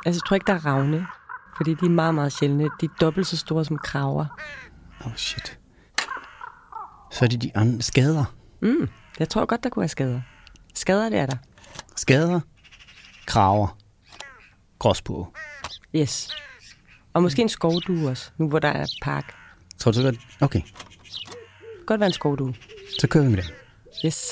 Altså, 0.07 0.20
jeg 0.20 0.29
tror 0.29 0.35
ikke, 0.35 0.46
der 0.46 0.55
er 0.55 0.66
ravne, 0.66 1.07
fordi 1.57 1.74
de 1.74 1.87
er 1.87 1.90
meget, 1.90 2.14
meget 2.14 2.33
sjældne. 2.33 2.64
De 2.64 2.85
er 2.87 2.96
dobbelt 3.00 3.26
så 3.26 3.37
store 3.37 3.64
som 3.64 3.79
kraver. 3.79 4.26
Oh 5.05 5.14
shit. 5.16 5.59
Så 7.12 7.24
er 7.24 7.29
det 7.29 7.42
de 7.42 7.50
andre 7.55 7.83
skader. 7.83 8.24
Mm, 8.62 8.88
jeg 9.18 9.29
tror 9.29 9.46
godt, 9.46 9.64
der 9.64 9.70
kunne 9.70 9.81
være 9.81 9.88
skader. 9.88 10.20
Skader, 10.74 11.09
det 11.09 11.18
er 11.18 11.26
der. 11.26 11.37
Skader, 11.96 12.40
kraver, 13.27 13.77
gråsbue. 14.79 15.27
Yes. 15.95 16.31
Og 17.15 17.23
måske 17.23 17.43
en 17.43 17.49
skovdue 17.49 18.09
også, 18.11 18.31
nu 18.39 18.49
hvor 18.49 18.59
der 18.59 18.69
er 18.69 18.87
park. 19.03 19.35
Tror 19.79 19.93
du 19.93 20.03
godt? 20.03 20.17
Okay, 20.41 20.61
Godt 21.87 22.01
være 22.01 22.07
en 22.07 22.12
skovdue. 22.12 22.55
så 23.01 23.07
kører 23.09 23.25
vi 23.25 23.31
med 23.31 23.37
det. 23.43 23.55
Yes. 24.07 24.27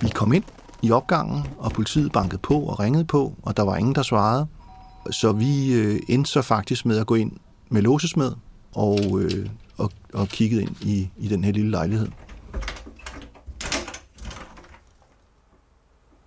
Vi 0.00 0.08
kom 0.14 0.32
ind 0.32 0.44
i 0.82 0.90
opgangen, 0.90 1.46
og 1.58 1.72
politiet 1.72 2.12
bankede 2.12 2.38
på 2.38 2.54
og 2.60 2.80
ringede 2.80 3.04
på, 3.04 3.34
og 3.42 3.56
der 3.56 3.62
var 3.62 3.76
ingen, 3.76 3.94
der 3.94 4.02
svarede. 4.02 4.46
Så 5.10 5.32
vi 5.32 5.72
øh, 5.74 6.00
endte 6.08 6.30
så 6.30 6.42
faktisk 6.42 6.86
med 6.86 6.98
at 6.98 7.06
gå 7.06 7.14
ind 7.14 7.32
med 7.68 7.82
låsesmed 7.82 8.32
og, 8.74 9.20
øh, 9.20 9.48
og, 9.76 9.90
og 10.14 10.28
kiggede 10.28 10.62
ind 10.62 10.76
i, 10.80 11.10
i 11.18 11.28
den 11.28 11.44
her 11.44 11.52
lille 11.52 11.70
lejlighed. 11.70 12.08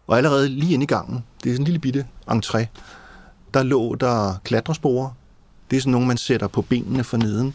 Og 0.07 0.17
allerede 0.17 0.49
lige 0.49 0.73
inde 0.73 0.83
i 0.83 0.87
gangen, 0.87 1.23
det 1.43 1.49
er 1.49 1.53
sådan 1.53 1.61
en 1.61 1.65
lille 1.65 1.79
bitte 1.79 2.05
entré, 2.31 2.65
der 3.53 3.63
lå 3.63 3.95
der 3.95 4.35
klatresporer. 4.43 5.09
Det 5.71 5.77
er 5.77 5.81
sådan 5.81 5.91
nogle, 5.91 6.07
man 6.07 6.17
sætter 6.17 6.47
på 6.47 6.61
benene 6.61 7.03
for 7.03 7.17
neden, 7.17 7.53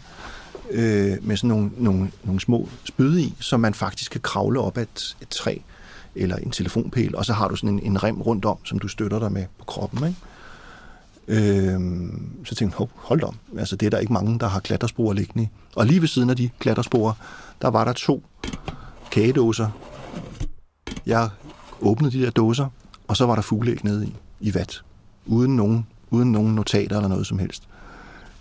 øh, 0.70 1.16
med 1.22 1.36
sådan 1.36 1.48
nogle, 1.48 1.70
nogle, 1.76 2.10
nogle 2.24 2.40
små 2.40 2.68
spyde 2.84 3.22
i, 3.22 3.34
som 3.40 3.60
man 3.60 3.74
faktisk 3.74 4.12
kan 4.12 4.20
kravle 4.20 4.60
op 4.60 4.78
ad 4.78 4.82
et, 4.82 5.16
et 5.22 5.28
træ 5.28 5.58
eller 6.14 6.36
en 6.36 6.50
telefonpæl, 6.50 7.16
og 7.16 7.24
så 7.24 7.32
har 7.32 7.48
du 7.48 7.56
sådan 7.56 7.68
en, 7.68 7.80
en 7.82 8.02
rem 8.02 8.22
rundt 8.22 8.44
om, 8.44 8.64
som 8.64 8.78
du 8.78 8.88
støtter 8.88 9.18
dig 9.18 9.32
med 9.32 9.46
på 9.58 9.64
kroppen. 9.64 10.08
Ikke? 10.08 10.20
Øhm, 11.28 12.30
så 12.44 12.54
tænkte 12.54 12.74
jeg, 12.74 12.78
"Hov, 12.78 12.90
hold 12.94 13.20
da 13.20 13.26
om, 13.26 13.36
altså 13.58 13.76
det 13.76 13.86
er 13.86 13.90
der 13.90 13.98
ikke 13.98 14.12
mange, 14.12 14.38
der 14.38 14.48
har 14.48 14.60
klatrespor 14.60 15.12
liggende. 15.12 15.48
Og 15.76 15.86
lige 15.86 16.00
ved 16.00 16.08
siden 16.08 16.30
af 16.30 16.36
de 16.36 16.50
klatrespor, 16.58 17.16
der 17.62 17.68
var 17.68 17.84
der 17.84 17.92
to 17.92 18.22
kagedåser. 19.10 19.68
Jeg 21.06 21.28
åbnede 21.80 22.18
de 22.18 22.22
der 22.24 22.30
dåser, 22.30 22.66
og 23.08 23.16
så 23.16 23.26
var 23.26 23.34
der 23.34 23.42
fugleæg 23.42 23.84
nede 23.84 24.06
i, 24.06 24.14
i 24.40 24.54
vat, 24.54 24.82
uden 25.26 25.56
nogen, 25.56 25.86
uden 26.10 26.32
nogen 26.32 26.54
notater 26.54 26.96
eller 26.96 27.08
noget 27.08 27.26
som 27.26 27.38
helst. 27.38 27.62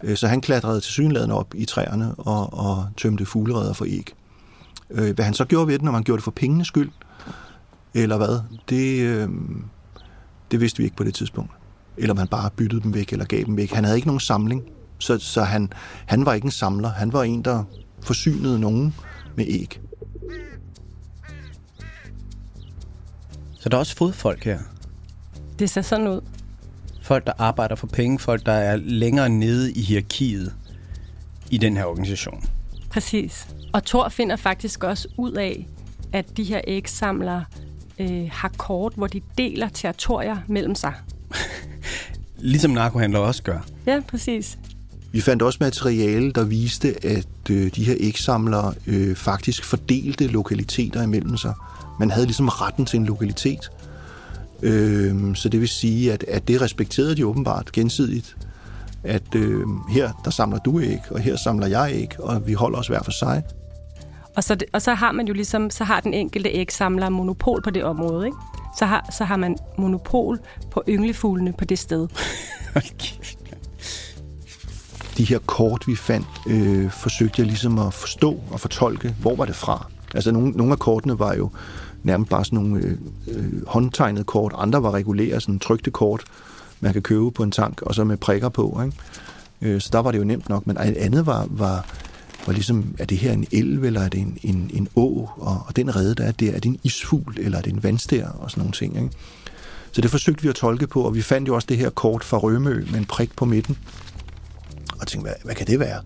Øh, 0.03 0.17
så 0.17 0.27
han 0.27 0.41
klatrede 0.41 0.81
til 0.81 0.91
synladen 0.91 1.31
op 1.31 1.53
i 1.55 1.65
træerne 1.65 2.15
og, 2.17 2.53
og 2.53 2.87
tømte 2.97 3.25
fuglereder 3.25 3.73
for 3.73 3.85
æg. 3.85 4.13
Øh, 4.89 5.15
Hvad 5.15 5.25
han 5.25 5.33
så 5.33 5.45
gjorde 5.45 5.67
ved 5.67 5.73
det, 5.73 5.81
når 5.81 5.91
man 5.91 6.03
gjorde 6.03 6.17
det 6.17 6.23
for 6.23 6.31
pengenes 6.31 6.67
skyld, 6.67 6.91
eller 7.93 8.17
hvad, 8.17 8.39
det, 8.69 9.01
øhm, 9.01 9.63
det 10.51 10.59
vidste 10.61 10.77
vi 10.77 10.83
ikke 10.83 10.95
på 10.95 11.03
det 11.03 11.13
tidspunkt. 11.13 11.51
Eller 11.99 12.13
om 12.13 12.17
han 12.17 12.27
bare 12.27 12.49
byttede 12.49 12.81
dem 12.81 12.93
væk 12.93 13.11
eller 13.11 13.25
gav 13.25 13.43
dem 13.43 13.57
væk. 13.57 13.71
Han 13.71 13.83
havde 13.83 13.97
ikke 13.97 14.07
nogen 14.07 14.19
samling, 14.19 14.63
så, 14.99 15.17
så 15.17 15.43
han, 15.43 15.73
han 16.05 16.25
var 16.25 16.33
ikke 16.33 16.45
en 16.45 16.51
samler. 16.51 16.89
Han 16.89 17.13
var 17.13 17.23
en, 17.23 17.41
der 17.41 17.63
forsynede 18.01 18.59
nogen 18.59 18.95
med 19.35 19.45
æg. 19.47 19.81
Så 23.59 23.69
der 23.69 23.77
er 23.77 23.79
også 23.79 23.95
fodfolk 23.95 24.43
her. 24.43 24.59
Det 25.59 25.69
ser 25.69 25.81
sådan 25.81 26.07
ud. 26.07 26.21
Folk, 27.01 27.25
der 27.25 27.33
arbejder 27.37 27.75
for 27.75 27.87
penge. 27.87 28.19
Folk, 28.19 28.45
der 28.45 28.51
er 28.51 28.75
længere 28.75 29.29
nede 29.29 29.71
i 29.71 29.81
hierarkiet 29.81 30.53
i 31.49 31.57
den 31.57 31.77
her 31.77 31.85
organisation. 31.85 32.43
Præcis. 32.89 33.47
Og 33.73 33.83
Thor 33.83 34.09
finder 34.09 34.35
faktisk 34.35 34.83
også 34.83 35.07
ud 35.17 35.31
af, 35.31 35.67
at 36.13 36.37
de 36.37 36.43
her 36.43 36.61
ægsamlere 36.67 37.45
øh, 37.99 38.29
har 38.31 38.51
kort, 38.57 38.93
hvor 38.95 39.07
de 39.07 39.21
deler 39.37 39.69
territorier 39.69 40.37
mellem 40.47 40.75
sig. 40.75 40.93
Ligesom 42.39 42.71
narkohandlere 42.71 43.21
også 43.21 43.43
gør. 43.43 43.59
Ja, 43.85 44.01
præcis. 44.07 44.57
Vi 45.11 45.21
fandt 45.21 45.41
også 45.41 45.57
materiale, 45.61 46.31
der 46.31 46.43
viste, 46.43 47.05
at 47.05 47.27
øh, 47.49 47.71
de 47.75 47.83
her 47.83 47.95
ægsamlere 47.99 48.73
øh, 48.87 49.15
faktisk 49.15 49.65
fordelte 49.65 50.27
lokaliteter 50.27 51.03
imellem 51.03 51.37
sig. 51.37 51.53
Man 51.99 52.11
havde 52.11 52.25
ligesom 52.25 52.47
retten 52.47 52.85
til 52.85 52.99
en 52.99 53.05
lokalitet. 53.05 53.71
Øh, 54.61 55.35
så 55.35 55.49
det 55.49 55.59
vil 55.59 55.69
sige, 55.69 56.13
at, 56.13 56.25
at 56.27 56.47
det 56.47 56.61
respekterede 56.61 57.15
de 57.15 57.25
åbenbart 57.25 57.71
gensidigt. 57.71 58.37
At 59.03 59.35
øh, 59.35 59.61
her 59.89 60.21
der 60.25 60.31
samler 60.31 60.57
du 60.59 60.81
æg, 60.81 60.99
og 61.09 61.19
her 61.19 61.35
samler 61.35 61.67
jeg 61.67 61.91
æg, 61.93 62.19
og 62.19 62.47
vi 62.47 62.53
holder 62.53 62.79
os 62.79 62.87
hver 62.87 63.03
for 63.03 63.11
sig. 63.11 63.43
Og 64.35 64.43
så, 64.43 64.57
og 64.73 64.81
så 64.81 64.93
har 64.93 65.11
man 65.11 65.27
jo 65.27 65.33
ligesom, 65.33 65.69
så 65.69 65.83
har 65.83 65.99
den 65.99 66.13
enkelte 66.13 66.49
ægsamler 66.49 67.09
monopol 67.09 67.61
på 67.63 67.69
det 67.69 67.83
område, 67.83 68.25
ikke? 68.25 68.37
Så 68.77 68.85
har, 68.85 69.09
så 69.17 69.23
har 69.23 69.37
man 69.37 69.57
monopol 69.77 70.39
på 70.71 70.83
ynglefuglene 70.89 71.53
på 71.53 71.65
det 71.65 71.79
sted. 71.79 72.07
De 75.17 75.23
her 75.23 75.39
kort, 75.45 75.83
vi 75.87 75.95
fandt, 75.95 76.27
øh, 76.47 76.91
forsøgte 76.91 77.41
jeg 77.41 77.47
ligesom 77.47 77.79
at 77.79 77.93
forstå 77.93 78.39
og 78.51 78.59
fortolke, 78.59 79.15
hvor 79.21 79.35
var 79.35 79.45
det 79.45 79.55
fra. 79.55 79.87
Altså 80.13 80.31
nogle, 80.31 80.51
nogle 80.51 80.71
af 80.71 80.79
kortene 80.79 81.19
var 81.19 81.33
jo 81.33 81.49
nærmest 82.03 82.29
bare 82.29 82.45
sådan 82.45 82.59
nogle 82.59 82.83
øh, 82.83 82.97
øh, 83.27 83.67
håndtegnede 83.67 84.23
kort, 84.23 84.53
andre 84.57 84.83
var 84.83 84.91
regulære, 84.91 85.41
sådan 85.41 85.59
trygte 85.59 85.91
kort, 85.91 86.23
man 86.79 86.93
kan 86.93 87.01
købe 87.01 87.31
på 87.31 87.43
en 87.43 87.51
tank, 87.51 87.81
og 87.81 87.95
så 87.95 88.03
med 88.03 88.17
prikker 88.17 88.49
på. 88.49 88.81
Ikke? 88.85 88.97
Øh, 89.61 89.81
så 89.81 89.89
der 89.93 89.99
var 89.99 90.11
det 90.11 90.19
jo 90.19 90.23
nemt 90.23 90.49
nok, 90.49 90.67
men 90.67 90.77
andet 90.77 91.25
var, 91.25 91.47
var, 91.49 91.85
og 92.49 92.55
ligesom, 92.55 92.95
er 92.99 93.05
det 93.05 93.17
her 93.17 93.33
en 93.33 93.45
elv, 93.51 93.83
eller 93.83 94.01
er 94.01 94.09
det 94.09 94.19
en, 94.19 94.37
en, 94.43 94.71
en 94.73 94.87
å, 94.95 95.29
og, 95.37 95.63
og 95.67 95.75
den 95.75 95.95
redde, 95.95 96.15
der 96.15 96.23
er 96.23 96.31
der, 96.31 96.51
er 96.51 96.59
det 96.59 96.65
en 96.65 96.79
isfugl, 96.83 97.39
eller 97.39 97.57
er 97.57 97.61
det 97.61 97.73
en 97.73 97.83
vandstær, 97.83 98.27
og 98.27 98.51
sådan 98.51 98.61
nogle 98.61 98.71
ting. 98.71 98.95
Ikke? 98.95 99.09
Så 99.91 100.01
det 100.01 100.11
forsøgte 100.11 100.43
vi 100.43 100.49
at 100.49 100.55
tolke 100.55 100.87
på, 100.87 101.01
og 101.01 101.15
vi 101.15 101.21
fandt 101.21 101.47
jo 101.47 101.55
også 101.55 101.65
det 101.69 101.77
her 101.77 101.89
kort 101.89 102.23
fra 102.23 102.37
Rømø 102.37 102.85
med 102.91 102.99
en 102.99 103.05
prik 103.05 103.35
på 103.35 103.45
midten. 103.45 103.77
Og 105.01 105.07
tænkte, 105.07 105.27
hvad, 105.27 105.33
hvad 105.43 105.55
kan 105.55 105.67
det 105.67 105.79
være? 105.79 106.01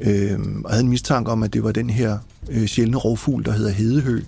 Øh, 0.00 0.38
og 0.64 0.70
havde 0.70 0.82
en 0.82 0.88
mistanke 0.88 1.30
om, 1.30 1.42
at 1.42 1.52
det 1.52 1.62
var 1.64 1.72
den 1.72 1.90
her 1.90 2.18
øh, 2.50 2.66
sjældne 2.66 2.96
rovfugl, 2.96 3.44
der 3.44 3.52
hedder 3.52 3.70
hedehø, 3.70 4.20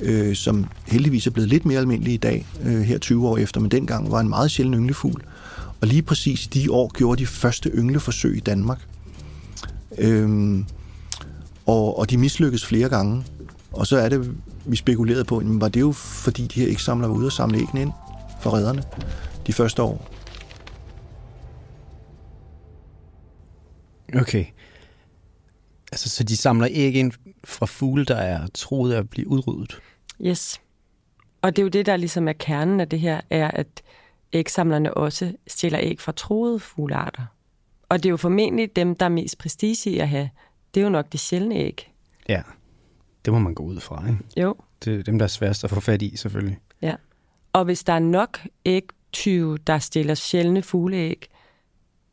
øh, 0.00 0.36
som 0.36 0.66
heldigvis 0.86 1.26
er 1.26 1.30
blevet 1.30 1.48
lidt 1.48 1.66
mere 1.66 1.78
almindelig 1.78 2.14
i 2.14 2.16
dag, 2.16 2.46
øh, 2.64 2.80
her 2.80 2.98
20 2.98 3.28
år 3.28 3.38
efter, 3.38 3.60
men 3.60 3.70
dengang 3.70 4.10
var 4.10 4.20
en 4.20 4.28
meget 4.28 4.50
sjælden 4.50 4.74
ynglefugl. 4.74 5.22
Og 5.80 5.88
lige 5.88 6.02
præcis 6.02 6.46
de 6.46 6.72
år 6.72 6.90
gjorde 6.96 7.18
de 7.18 7.26
første 7.26 7.70
yngleforsøg 7.70 8.36
i 8.36 8.40
Danmark. 8.40 8.78
Øh, 9.98 10.58
og, 11.66 11.98
og 11.98 12.10
de 12.10 12.18
mislykkedes 12.18 12.66
flere 12.66 12.88
gange. 12.88 13.24
Og 13.72 13.86
så 13.86 13.96
er 13.96 14.08
det, 14.08 14.36
vi 14.66 14.76
spekulerede 14.76 15.24
på, 15.24 15.40
jamen, 15.40 15.60
var 15.60 15.68
det 15.68 15.80
jo 15.80 15.92
fordi 15.92 16.46
de 16.46 16.60
her 16.60 16.68
ikke 16.68 16.82
samler 16.82 17.08
var 17.08 17.14
ude 17.14 17.26
og 17.26 17.32
samle 17.32 17.58
æggene 17.58 17.82
ind 17.82 17.92
for 18.40 18.54
redderne 18.54 18.82
de 19.46 19.52
første 19.52 19.82
år. 19.82 20.10
Okay. 24.14 24.44
Altså, 25.92 26.08
så 26.08 26.24
de 26.24 26.36
samler 26.36 26.68
æg 26.70 26.94
ind 26.94 27.12
fra 27.44 27.66
fugle, 27.66 28.04
der 28.04 28.16
er 28.16 28.46
troet 28.54 28.94
at 28.94 29.10
blive 29.10 29.28
udryddet? 29.28 29.80
Yes. 30.20 30.60
Og 31.42 31.56
det 31.56 31.62
er 31.62 31.64
jo 31.64 31.68
det, 31.68 31.86
der 31.86 31.96
ligesom 31.96 32.28
er 32.28 32.32
kernen 32.32 32.80
af 32.80 32.88
det 32.88 33.00
her, 33.00 33.20
er, 33.30 33.50
at 33.50 33.82
ægsamlerne 34.32 34.94
også 34.94 35.32
stjæler 35.46 35.78
æg 35.82 36.00
fra 36.00 36.12
troede 36.12 36.60
fuglearter. 36.60 37.22
Og 37.90 38.02
det 38.02 38.08
er 38.08 38.10
jo 38.10 38.16
formentlig 38.16 38.76
dem, 38.76 38.94
der 38.94 39.06
er 39.06 39.10
mest 39.10 39.38
prestige 39.38 39.90
i 39.90 39.98
at 39.98 40.08
have. 40.08 40.30
Det 40.74 40.80
er 40.80 40.84
jo 40.84 40.90
nok 40.90 41.12
de 41.12 41.18
sjældne 41.18 41.54
æg. 41.54 41.92
Ja, 42.28 42.42
det 43.24 43.32
må 43.32 43.38
man 43.38 43.54
gå 43.54 43.62
ud 43.62 43.80
fra, 43.80 44.06
ikke? 44.08 44.18
Jo. 44.36 44.54
Det 44.84 44.98
er 44.98 45.02
dem, 45.02 45.18
der 45.18 45.24
er 45.24 45.28
sværest 45.28 45.64
at 45.64 45.70
få 45.70 45.80
fat 45.80 46.02
i, 46.02 46.16
selvfølgelig. 46.16 46.58
Ja. 46.82 46.94
Og 47.52 47.64
hvis 47.64 47.84
der 47.84 47.92
er 47.92 47.98
nok 47.98 48.38
ægtyve, 48.64 49.58
der 49.58 49.78
stjæler 49.78 50.14
sjældne 50.14 50.62
fugleæg, 50.62 51.26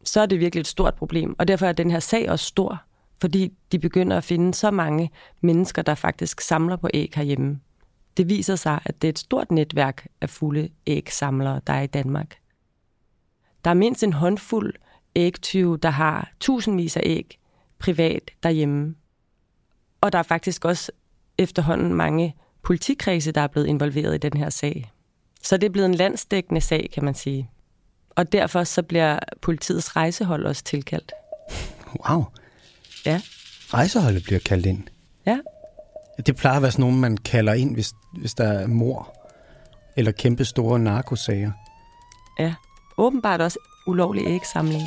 så 0.04 0.22
er 0.22 0.26
det 0.26 0.40
virkelig 0.40 0.62
et 0.62 0.68
stort 0.68 0.96
problem. 0.96 1.36
Og 1.40 1.48
derfor 1.48 1.66
er 1.66 1.72
den 1.72 1.92
her 1.92 2.00
sag 2.00 2.30
også 2.32 2.46
stor, 2.46 2.84
fordi 3.22 3.54
de 3.72 3.80
begynder 3.80 4.18
at 4.18 4.24
finde 4.24 4.54
så 4.54 4.72
mange 4.72 5.12
mennesker, 5.42 5.82
der 5.82 5.96
faktisk 5.96 6.42
samler 6.42 6.76
på 6.76 6.90
æg 6.94 7.12
herhjemme. 7.16 7.60
Det 8.18 8.30
viser 8.30 8.56
sig, 8.56 8.80
at 8.86 9.02
det 9.02 9.08
er 9.08 9.10
et 9.10 9.20
stort 9.20 9.52
netværk 9.52 10.08
af 10.22 10.30
fulde 10.30 10.70
ægsamlere, 10.88 11.62
der 11.68 11.74
er 11.74 11.82
i 11.82 11.88
Danmark. 11.88 12.36
Der 13.66 13.70
er 13.70 13.76
mindst 13.76 14.04
en 14.04 14.14
håndfuld 14.14 14.74
ægtyve, 15.18 15.78
der 15.78 15.90
har 15.90 16.32
tusindvis 16.40 16.98
af 16.98 17.02
æg 17.06 17.40
privat 17.80 18.32
derhjemme. 18.44 18.96
Og 20.02 20.12
der 20.12 20.20
er 20.20 20.24
faktisk 20.24 20.66
også 20.66 20.92
efterhånden 21.38 21.94
mange 21.94 22.36
politikredse, 22.64 23.32
der 23.32 23.42
er 23.42 23.48
blevet 23.48 23.68
involveret 23.68 24.16
i 24.16 24.18
den 24.18 24.38
her 24.38 24.50
sag. 24.50 24.92
Så 25.44 25.58
det 25.58 25.68
er 25.68 25.72
blevet 25.72 25.86
en 25.86 25.96
landsdækkende 25.96 26.62
sag, 26.62 26.90
kan 26.94 27.06
man 27.06 27.16
sige. 27.16 27.50
Og 28.10 28.32
derfor 28.32 28.64
så 28.64 28.84
bliver 28.84 29.20
politiets 29.42 29.96
rejsehold 29.96 30.46
også 30.46 30.64
tilkaldt. 30.64 31.12
Wow. 32.10 32.24
Ja. 33.06 33.22
Rejseholdet 33.74 34.24
bliver 34.24 34.40
kaldt 34.40 34.66
ind. 34.66 34.84
Ja. 35.26 35.40
Det 36.26 36.36
plejer 36.36 36.56
at 36.56 36.62
være 36.62 36.72
sådan 36.72 36.84
nogen, 36.84 37.00
man 37.00 37.18
kalder 37.18 37.54
ind, 37.54 37.74
hvis, 37.74 37.94
hvis 38.14 38.34
der 38.34 38.48
er 38.48 38.68
mor 38.68 39.14
eller 39.98 40.12
kæmpe 40.12 40.46
store 40.46 40.80
narkosager. 40.80 41.52
Ja. 42.40 42.54
Åbenbart 42.98 43.42
også 43.42 43.60
ulovlig 43.88 44.28
ægsamling. 44.28 44.84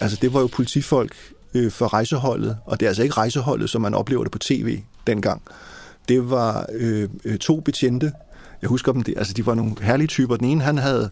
Altså, 0.00 0.18
det 0.22 0.34
var 0.34 0.40
jo 0.40 0.46
politifolk 0.46 1.16
øh, 1.54 1.70
for 1.70 1.92
rejseholdet, 1.92 2.58
og 2.64 2.80
det 2.80 2.86
er 2.86 2.90
altså 2.90 3.02
ikke 3.02 3.14
rejseholdet, 3.14 3.70
som 3.70 3.82
man 3.82 3.94
oplever 3.94 4.22
det 4.22 4.32
på 4.32 4.38
tv 4.38 4.80
dengang. 5.06 5.42
Det 6.08 6.30
var 6.30 6.66
øh, 6.72 7.08
øh, 7.24 7.38
to 7.38 7.60
betjente. 7.60 8.12
Jeg 8.62 8.68
husker 8.68 8.92
dem, 8.92 9.02
det, 9.02 9.14
altså 9.16 9.32
de 9.34 9.46
var 9.46 9.54
nogle 9.54 9.74
herlige 9.80 10.08
typer. 10.08 10.36
Den 10.36 10.46
ene, 10.46 10.62
han 10.62 10.78
havde 10.78 11.10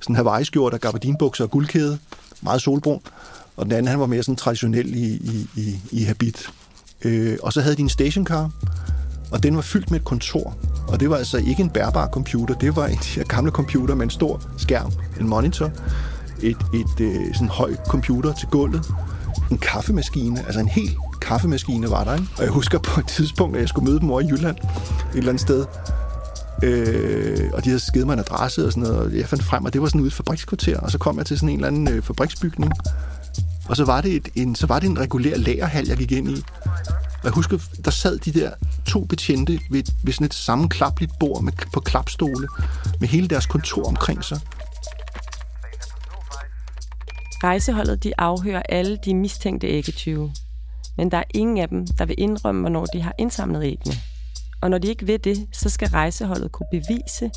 sådan 0.00 0.16
Hawaii-skjort 0.16 0.74
og 0.74 0.80
gabardinbukser 0.80 1.44
og 1.44 1.50
guldkæde, 1.50 1.98
meget 2.42 2.62
solbrun. 2.62 3.00
Og 3.56 3.64
den 3.64 3.72
anden, 3.72 3.88
han 3.88 4.00
var 4.00 4.06
mere 4.06 4.22
sådan 4.22 4.36
traditionel 4.36 4.94
i, 4.94 5.06
i, 5.14 5.48
i, 5.56 5.80
i 5.90 6.02
habit. 6.02 6.50
Øh, 7.04 7.38
og 7.42 7.52
så 7.52 7.60
havde 7.60 7.76
de 7.76 7.82
en 7.82 7.88
stationcar, 7.88 8.50
og 9.32 9.42
den 9.42 9.56
var 9.56 9.62
fyldt 9.62 9.90
med 9.90 10.00
et 10.00 10.04
kontor. 10.04 10.56
Og 10.88 11.00
det 11.00 11.10
var 11.10 11.16
altså 11.16 11.36
ikke 11.36 11.62
en 11.62 11.70
bærbar 11.70 12.08
computer, 12.08 12.54
det 12.54 12.76
var 12.76 12.86
en 12.86 12.98
de 12.98 13.08
her 13.16 13.24
gamle 13.24 13.50
computer 13.50 13.94
med 13.94 14.04
en 14.04 14.10
stor 14.10 14.42
skærm, 14.58 14.92
en 15.20 15.28
monitor, 15.28 15.70
et, 16.50 16.56
et 16.74 17.00
øh, 17.00 17.34
sådan 17.34 17.48
høj 17.48 17.76
computer 17.88 18.32
til 18.32 18.48
gulvet, 18.48 18.92
en 19.50 19.58
kaffemaskine, 19.58 20.40
altså 20.46 20.60
en 20.60 20.68
helt 20.68 20.96
kaffemaskine 21.20 21.90
var 21.90 22.04
der, 22.04 22.14
ikke? 22.14 22.26
Og 22.36 22.42
jeg 22.42 22.50
husker 22.50 22.78
på 22.78 23.00
et 23.00 23.06
tidspunkt, 23.06 23.56
at 23.56 23.60
jeg 23.60 23.68
skulle 23.68 23.90
møde 23.90 24.00
dem 24.00 24.10
over 24.10 24.20
i 24.20 24.26
Jylland, 24.26 24.56
et 24.56 24.64
eller 25.14 25.28
andet 25.28 25.40
sted, 25.40 25.66
Øh, 26.62 27.50
og 27.52 27.64
de 27.64 27.68
havde 27.68 27.80
skidt 27.80 28.06
mig 28.06 28.12
en 28.12 28.18
adresse 28.18 28.66
og 28.66 28.72
sådan 28.72 28.88
noget, 28.88 28.98
og 28.98 29.18
jeg 29.18 29.28
fandt 29.28 29.44
frem, 29.44 29.64
og 29.64 29.72
det 29.72 29.80
var 29.80 29.88
sådan 29.88 30.00
ude 30.00 30.06
i 30.06 30.08
et 30.08 30.14
fabrikskvarter, 30.14 30.80
og 30.80 30.90
så 30.90 30.98
kom 30.98 31.18
jeg 31.18 31.26
til 31.26 31.38
sådan 31.38 31.48
en 31.48 31.54
eller 31.54 31.68
anden 31.68 31.88
øh, 31.88 32.02
fabriksbygning, 32.02 32.72
og 33.68 33.76
så 33.76 33.84
var, 33.84 34.00
det 34.00 34.12
et, 34.14 34.28
en, 34.34 34.54
så 34.54 34.66
var 34.66 34.78
det 34.78 34.90
en 34.90 34.98
regulær 34.98 35.36
lagerhal, 35.36 35.86
jeg 35.86 35.96
gik 35.96 36.12
ind 36.12 36.28
i. 36.28 36.44
Og 36.94 37.24
jeg 37.24 37.32
husker, 37.32 37.58
der 37.84 37.90
sad 37.90 38.18
de 38.18 38.32
der 38.32 38.50
to 38.86 39.04
betjente 39.04 39.60
ved, 39.70 39.82
ved 40.02 40.12
sådan 40.12 40.24
et 40.24 40.34
sammenklapligt 40.34 41.12
bord 41.20 41.42
med, 41.42 41.52
på 41.72 41.80
klapstole, 41.80 42.48
med 43.00 43.08
hele 43.08 43.28
deres 43.28 43.46
kontor 43.46 43.84
omkring 43.84 44.24
sig. 44.24 44.40
Rejseholdet 47.44 48.04
de 48.04 48.12
afhører 48.18 48.62
alle 48.68 48.98
de 49.04 49.14
mistænkte 49.14 49.66
æggetyve. 49.66 50.32
Men 50.96 51.10
der 51.10 51.18
er 51.18 51.24
ingen 51.34 51.58
af 51.58 51.68
dem, 51.68 51.86
der 51.86 52.06
vil 52.06 52.14
indrømme, 52.18 52.60
hvornår 52.60 52.84
de 52.84 53.02
har 53.02 53.14
indsamlet 53.18 53.64
æggene. 53.64 53.94
Og 54.60 54.70
når 54.70 54.78
de 54.78 54.88
ikke 54.88 55.06
vil 55.06 55.24
det, 55.24 55.46
så 55.52 55.68
skal 55.68 55.88
rejseholdet 55.88 56.52
kunne 56.52 56.66
bevise, 56.70 57.30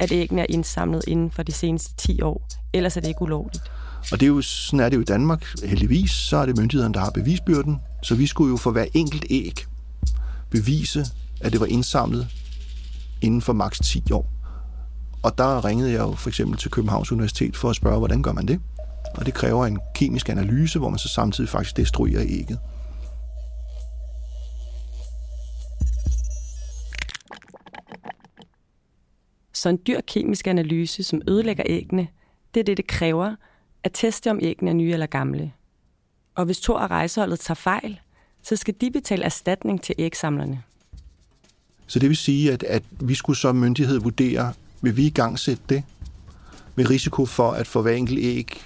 at 0.00 0.12
æggene 0.12 0.40
er 0.40 0.46
indsamlet 0.48 1.04
inden 1.06 1.30
for 1.30 1.42
de 1.42 1.52
seneste 1.52 1.94
10 1.96 2.22
år. 2.22 2.48
Ellers 2.72 2.96
er 2.96 3.00
det 3.00 3.08
ikke 3.08 3.22
ulovligt. 3.22 3.62
Og 4.12 4.20
det 4.20 4.22
er 4.22 4.28
jo, 4.28 4.42
sådan 4.42 4.80
er 4.80 4.88
det 4.88 4.96
jo 4.96 5.00
i 5.00 5.04
Danmark. 5.04 5.46
Heldigvis 5.64 6.10
så 6.10 6.36
er 6.36 6.46
det 6.46 6.58
myndighederne, 6.58 6.94
der 6.94 7.00
har 7.00 7.10
bevisbyrden. 7.10 7.78
Så 8.02 8.14
vi 8.14 8.26
skulle 8.26 8.50
jo 8.50 8.56
for 8.56 8.70
hver 8.70 8.86
enkelt 8.94 9.24
æg 9.30 9.64
bevise, 10.50 11.06
at 11.40 11.52
det 11.52 11.60
var 11.60 11.66
indsamlet 11.66 12.28
inden 13.20 13.40
for 13.40 13.52
maks 13.52 13.78
10 13.78 14.12
år. 14.12 14.32
Og 15.22 15.38
der 15.38 15.64
ringede 15.64 15.92
jeg 15.92 16.00
jo 16.00 16.12
for 16.12 16.28
eksempel 16.28 16.58
til 16.58 16.70
Københavns 16.70 17.12
Universitet 17.12 17.56
for 17.56 17.70
at 17.70 17.76
spørge, 17.76 17.98
hvordan 17.98 18.22
gør 18.22 18.32
man 18.32 18.48
det? 18.48 18.60
Og 19.14 19.26
det 19.26 19.34
kræver 19.34 19.66
en 19.66 19.78
kemisk 19.94 20.28
analyse, 20.28 20.78
hvor 20.78 20.88
man 20.88 20.98
så 20.98 21.08
samtidig 21.08 21.50
faktisk 21.50 21.76
destruerer 21.76 22.22
ægget. 22.28 22.58
Så 29.52 29.68
en 29.68 29.78
dyr 29.86 30.00
kemisk 30.06 30.46
analyse, 30.46 31.02
som 31.02 31.22
ødelægger 31.28 31.64
æggene, 31.66 32.08
det 32.54 32.60
er 32.60 32.64
det, 32.64 32.76
det 32.76 32.86
kræver 32.86 33.34
at 33.84 33.90
teste, 33.94 34.30
om 34.30 34.38
æggene 34.42 34.70
er 34.70 34.74
nye 34.74 34.92
eller 34.92 35.06
gamle. 35.06 35.52
Og 36.34 36.44
hvis 36.44 36.60
to 36.60 36.74
af 36.74 36.86
rejseholdet 36.86 37.40
tager 37.40 37.54
fejl, 37.54 38.00
så 38.42 38.56
skal 38.56 38.74
de 38.80 38.90
betale 38.90 39.24
erstatning 39.24 39.82
til 39.82 39.94
ægsamlerne. 39.98 40.62
Så 41.86 41.98
det 41.98 42.08
vil 42.08 42.16
sige, 42.16 42.52
at, 42.52 42.62
at 42.62 42.82
vi 43.00 43.14
skulle 43.14 43.38
som 43.38 43.56
myndighed 43.56 43.98
vurdere, 43.98 44.52
vil 44.82 44.96
vi 44.96 45.06
i 45.06 45.10
gang 45.10 45.38
sætte 45.38 45.62
det? 45.68 45.82
Med 46.74 46.90
risiko 46.90 47.26
for, 47.26 47.50
at 47.50 47.66
for 47.66 47.82
hver 47.82 47.92
enkelt 47.92 48.18
æg 48.22 48.62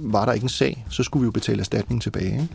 var 0.00 0.24
der 0.24 0.32
ikke 0.32 0.44
en 0.44 0.48
sag, 0.48 0.86
så 0.90 1.02
skulle 1.02 1.20
vi 1.20 1.24
jo 1.24 1.30
betale 1.30 1.60
erstatning 1.60 2.02
tilbage. 2.02 2.32
Ikke? 2.32 2.48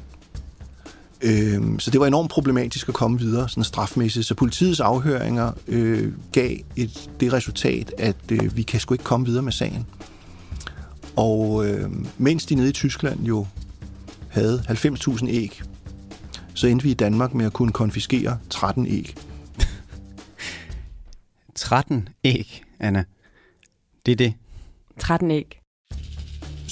Øhm, 1.21 1.79
så 1.79 1.91
det 1.91 1.99
var 1.99 2.07
enormt 2.07 2.31
problematisk 2.31 2.89
at 2.89 2.95
komme 2.95 3.19
videre, 3.19 3.49
sådan 3.49 3.63
strafmæssigt. 3.63 4.25
Så 4.25 4.35
politiets 4.35 4.79
afhøringer 4.79 5.51
øh, 5.67 6.13
gav 6.31 6.57
et, 6.75 7.09
det 7.19 7.33
resultat, 7.33 7.93
at 7.97 8.15
øh, 8.31 8.57
vi 8.57 8.61
kan 8.61 8.79
sgu 8.79 8.93
ikke 8.93 9.03
komme 9.03 9.25
videre 9.25 9.43
med 9.43 9.51
sagen. 9.51 9.85
Og 11.15 11.67
øh, 11.67 11.91
mens 12.17 12.45
de 12.45 12.55
nede 12.55 12.69
i 12.69 12.71
Tyskland 12.71 13.23
jo 13.23 13.47
havde 14.29 14.63
90.000 14.69 15.27
æg, 15.29 15.61
så 16.53 16.67
endte 16.67 16.83
vi 16.83 16.91
i 16.91 16.93
Danmark 16.93 17.33
med 17.33 17.45
at 17.45 17.53
kunne 17.53 17.71
konfiskere 17.71 18.37
13 18.49 18.87
æg. 18.87 19.15
13 21.55 22.09
æg, 22.23 22.63
Anna. 22.79 23.03
Det 24.05 24.11
er 24.11 24.15
det. 24.15 24.33
13 24.99 25.31
æg. 25.31 25.64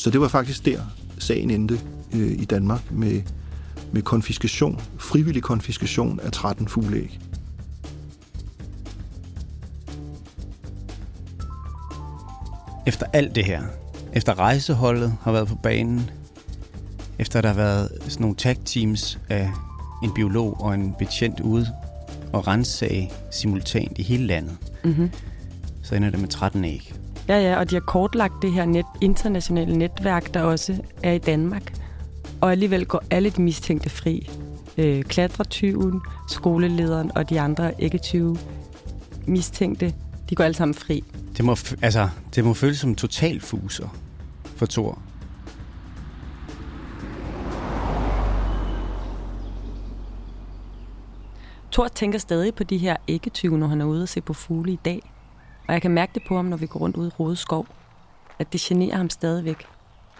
Så 0.04 0.10
det 0.10 0.22
var 0.22 0.28
faktisk 0.28 0.66
der, 0.66 0.82
sagen 1.18 1.50
endte 1.50 1.80
øh, 2.13 2.32
i 2.32 2.46
Danmark 2.46 2.92
med, 2.92 3.22
med 3.92 4.02
konfiskation, 4.02 4.82
frivillig 4.98 5.44
konfiskation 5.44 6.20
af 6.20 6.32
13 6.32 6.68
fugleæg. 6.68 7.20
Efter 12.88 13.06
alt 13.13 13.36
det 13.36 13.46
her, 13.46 13.63
efter 14.13 14.39
rejseholdet 14.39 15.18
har 15.22 15.32
været 15.32 15.48
på 15.48 15.56
banen, 15.56 16.10
efter 17.20 17.42
der 17.42 17.50
har 17.50 17.56
været 17.56 17.89
sådan 18.02 18.22
nogle 18.22 18.36
tag 18.36 18.58
teams 18.66 19.20
af 19.30 19.52
en 20.04 20.13
biolog 20.13 20.62
og 20.62 20.74
en 20.74 20.96
betjent 21.00 21.39
ude 21.39 21.68
og 22.34 22.48
rensage 22.48 23.12
simultant 23.32 23.98
i 23.98 24.04
hele 24.04 24.28
landet, 24.28 24.58
Mm-hmm. 24.84 25.12
så 25.84 25.96
ender 25.96 26.10
det 26.10 26.20
med 26.20 26.28
13 26.28 26.66
æg. 26.66 26.94
Ja, 27.27 27.39
ja, 27.39 27.59
og 27.59 27.69
de 27.69 27.75
har 27.75 27.81
kortlagt 27.81 28.33
det 28.41 28.51
her 28.51 28.65
net, 28.65 28.86
internationale 29.01 29.77
netværk, 29.77 30.33
der 30.33 30.41
også 30.41 30.77
er 31.03 31.12
i 31.12 31.17
Danmark. 31.17 31.73
Og 32.41 32.51
alligevel 32.51 32.86
går 32.86 33.03
alle 33.12 33.29
de 33.29 33.41
mistænkte 33.41 33.89
fri. 33.89 34.29
Øh, 34.77 35.03
klatretyven, 35.03 36.01
skolelederen 36.29 37.12
og 37.15 37.29
de 37.29 37.41
andre 37.41 37.81
ikke-tyve 37.81 38.38
mistænkte, 39.27 39.93
de 40.29 40.36
går 40.36 40.43
alle 40.43 40.55
sammen 40.55 40.73
fri. 40.73 41.03
Det 41.38 41.45
må, 41.45 41.57
altså, 41.81 42.09
det 42.36 42.45
må 42.45 42.53
føles 42.53 42.79
som 42.79 42.95
total 42.95 43.41
fuser 43.41 43.88
for 44.55 44.65
Thor. 44.65 44.99
Thor 51.71 51.88
tænker 51.88 52.19
stadig 52.19 52.55
på 52.55 52.63
de 52.63 52.77
her 52.77 52.95
ikke-tyve, 53.07 53.57
når 53.57 53.67
han 53.67 53.81
er 53.81 53.86
ude 53.86 54.03
og 54.03 54.09
se 54.09 54.21
på 54.21 54.33
fugle 54.33 54.71
i 54.71 54.79
dag. 54.86 55.12
Og 55.67 55.73
jeg 55.73 55.82
kan 55.82 55.91
mærke 55.91 56.12
det 56.13 56.23
på 56.28 56.36
ham, 56.36 56.45
når 56.45 56.58
vi 56.58 56.65
går 56.65 56.80
rundt 56.80 56.97
ude 56.97 57.08
i 57.08 57.12
Rode 57.19 57.36
Skov, 57.36 57.67
at 58.39 58.54
det 58.54 58.62
generer 58.62 58.97
ham 58.97 59.10
stadigvæk. 59.10 59.65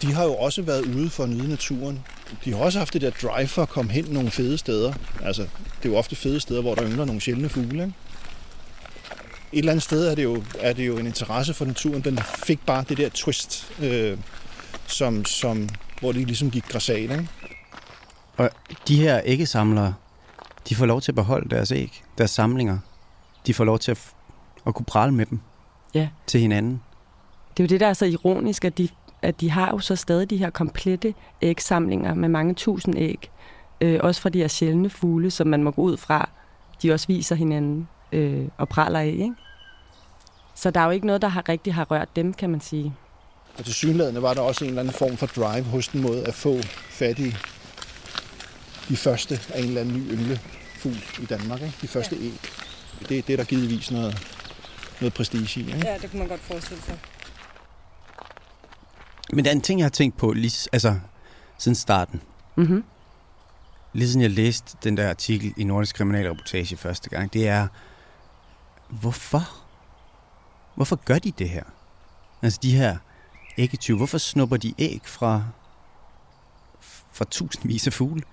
De 0.02 0.14
har 0.14 0.24
jo 0.24 0.34
også 0.34 0.62
været 0.62 0.86
ude 0.86 1.10
for 1.10 1.24
at 1.24 1.30
nyde 1.30 1.50
naturen. 1.50 2.06
De 2.46 2.54
har 2.54 2.64
også 2.64 2.80
haft 2.80 2.94
det 2.94 3.02
der 3.02 3.10
drive 3.10 3.48
for 3.48 3.62
at 3.62 3.70
komme 3.70 3.92
hen 3.92 4.06
nogle 4.06 4.32
fede 4.32 4.58
steder. 4.58 4.94
Altså, 5.24 5.42
det 5.42 5.86
er 5.86 5.90
jo 5.90 5.98
ofte 5.98 6.16
fede 6.16 6.40
steder, 6.40 6.62
hvor 6.62 6.76
der 6.76 6.84
yngler 6.86 7.06
nogle 7.06 7.22
sjældne 7.22 7.50
fugle. 7.50 7.84
Ikke? 7.84 7.94
Et 9.52 9.60
eller 9.60 9.72
andet 9.72 9.84
sted 9.84 10.08
er 10.08 10.16
det, 10.16 10.24
jo, 10.24 10.44
er 10.60 10.74
det 10.74 10.88
jo 10.88 10.98
en 10.98 11.06
interesse 11.06 11.54
for 11.54 11.66
naturen. 11.66 12.02
Den 12.02 12.20
fik 12.46 12.66
bare 12.66 12.86
det 12.90 12.98
der 12.98 13.10
twist, 13.10 13.72
øh, 13.82 14.18
som, 14.88 15.26
som, 15.26 15.70
hvor 16.00 16.12
de 16.12 16.26
ligesom 16.26 16.52
gik 16.52 16.68
græsat. 16.68 16.98
Ikke? 16.98 17.30
Og 18.38 18.50
de 18.88 19.02
her 19.02 19.22
æggesamlere, 19.26 19.94
de 20.70 20.76
får 20.76 20.86
lov 20.86 21.02
til 21.02 21.12
at 21.12 21.16
beholde 21.16 21.50
deres 21.50 21.72
æg, 21.72 22.04
deres 22.18 22.32
samlinger. 22.32 22.78
De 23.48 23.54
får 23.54 23.64
lov 23.64 23.80
til 23.80 23.92
at, 23.92 24.00
at 24.68 24.76
kunne 24.76 24.86
prale 24.86 25.12
med 25.12 25.26
dem 25.26 25.40
Ja. 25.94 26.10
til 26.28 26.40
hinanden. 26.40 26.82
Det 27.58 27.64
er 27.64 27.68
jo 27.68 27.70
det, 27.70 27.80
der 27.80 27.88
er 27.88 27.94
så 27.94 28.06
ironisk, 28.06 28.66
at 28.66 28.78
de, 28.78 28.90
at 29.22 29.42
de 29.42 29.50
har 29.52 29.70
jo 29.72 29.80
så 29.80 29.96
stadig 29.96 30.30
de 30.30 30.38
her 30.38 30.50
komplette 30.50 31.14
ægsamlinger 31.42 32.14
med 32.14 32.30
mange 32.30 32.54
tusind 32.54 32.98
æg. 32.98 33.30
Øh, 33.82 34.00
også 34.04 34.22
fra 34.22 34.30
de 34.30 34.38
her 34.40 34.48
sjældne 34.48 34.90
fugle, 34.90 35.32
som 35.32 35.48
man 35.48 35.64
må 35.64 35.72
gå 35.72 35.82
ud 35.82 35.98
fra, 35.98 36.30
de 36.82 36.92
også 36.94 37.08
viser 37.08 37.36
hinanden 37.36 37.88
øh, 38.12 38.48
og 38.58 38.70
praler 38.70 39.00
af. 39.00 39.06
Ikke? 39.08 39.34
Så 40.56 40.72
der 40.72 40.80
er 40.80 40.86
jo 40.86 40.92
ikke 40.92 41.06
noget, 41.08 41.22
der 41.22 41.28
har 41.28 41.50
rigtig 41.50 41.74
har 41.74 41.84
rørt 41.92 42.16
dem, 42.16 42.34
kan 42.34 42.50
man 42.50 42.62
sige. 42.62 42.94
Og 43.58 43.66
til 43.66 43.74
synlædende 43.74 44.22
var 44.22 44.34
der 44.34 44.42
også 44.42 44.66
en 44.66 44.70
eller 44.70 44.82
anden 44.82 44.94
form 44.94 45.18
for 45.18 45.26
drive 45.26 45.64
hos 45.64 45.88
den 45.88 46.02
mod 46.02 46.18
at 46.24 46.34
få 46.34 46.58
fat 46.90 47.20
i 47.20 47.36
de 48.90 48.98
første 48.98 49.40
af 49.54 49.60
en 49.60 49.66
eller 49.68 49.82
anden 49.82 49.96
ny 49.96 50.12
ynglefugl 50.12 50.96
i 51.22 51.26
Danmark. 51.26 51.62
Ikke? 51.62 51.74
De 51.82 51.88
første 51.88 52.16
æg. 52.16 52.40
Det 53.10 53.18
er 53.18 53.22
det, 53.22 53.38
der 53.40 53.44
givetvis 53.44 53.92
noget, 53.92 54.28
noget 55.04 55.14
prestige 55.14 55.62
i. 55.62 55.68
Ikke? 55.68 55.88
Ja, 55.88 55.98
det 55.98 56.10
kunne 56.10 56.20
man 56.20 56.28
godt 56.28 56.42
forestille 56.42 56.84
sig. 56.84 57.00
Men 59.34 59.46
der 59.46 59.52
er 59.52 59.56
en 59.56 59.62
ting, 59.62 59.80
jeg 59.80 59.86
har 59.86 59.90
tænkt 59.90 60.18
på 60.18 60.32
lige, 60.32 60.70
altså, 60.74 61.00
siden 61.58 61.76
starten. 61.76 62.22
Mm-hmm. 62.56 62.84
Lige 63.94 64.08
siden 64.08 64.22
jeg 64.22 64.32
læste 64.32 64.78
den 64.84 64.98
der 64.98 65.10
artikel 65.10 65.54
i 65.58 65.64
Nordisk 65.64 65.96
Kriminalreportage 65.96 66.78
første 66.78 67.10
gang, 67.10 67.34
det 67.34 67.48
er, 67.48 67.68
hvorfor? 68.90 69.42
Hvorfor 70.76 70.96
gør 70.96 71.20
de 71.20 71.32
det 71.32 71.50
her? 71.50 71.64
Altså 72.42 72.60
de 72.64 72.76
her 72.78 72.98
æggetyve, 73.58 73.98
hvorfor 73.98 74.18
snupper 74.18 74.58
de 74.58 74.74
æg 74.78 75.02
fra, 75.06 75.44
fra 77.12 77.26
tusindvis 77.32 77.88
af 77.88 77.94
fugle? 77.94 78.24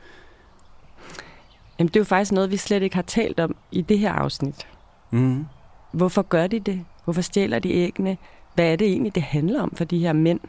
Jamen, 1.78 1.88
det 1.88 1.96
er 1.96 2.00
jo 2.00 2.04
faktisk 2.04 2.32
noget, 2.32 2.50
vi 2.50 2.56
slet 2.56 2.82
ikke 2.82 2.96
har 2.96 3.02
talt 3.02 3.40
om 3.40 3.56
i 3.72 3.82
det 3.82 3.98
her 3.98 4.12
afsnit. 4.12 4.66
Mm. 5.10 5.46
Hvorfor 5.92 6.22
gør 6.22 6.46
de 6.46 6.60
det? 6.60 6.84
Hvorfor 7.04 7.22
stjæler 7.22 7.58
de 7.58 7.72
æggene? 7.72 8.16
Hvad 8.54 8.72
er 8.72 8.76
det 8.76 8.86
egentlig, 8.86 9.14
det 9.14 9.22
handler 9.22 9.62
om 9.62 9.72
for 9.76 9.84
de 9.84 9.98
her 9.98 10.12
mænd, 10.12 10.40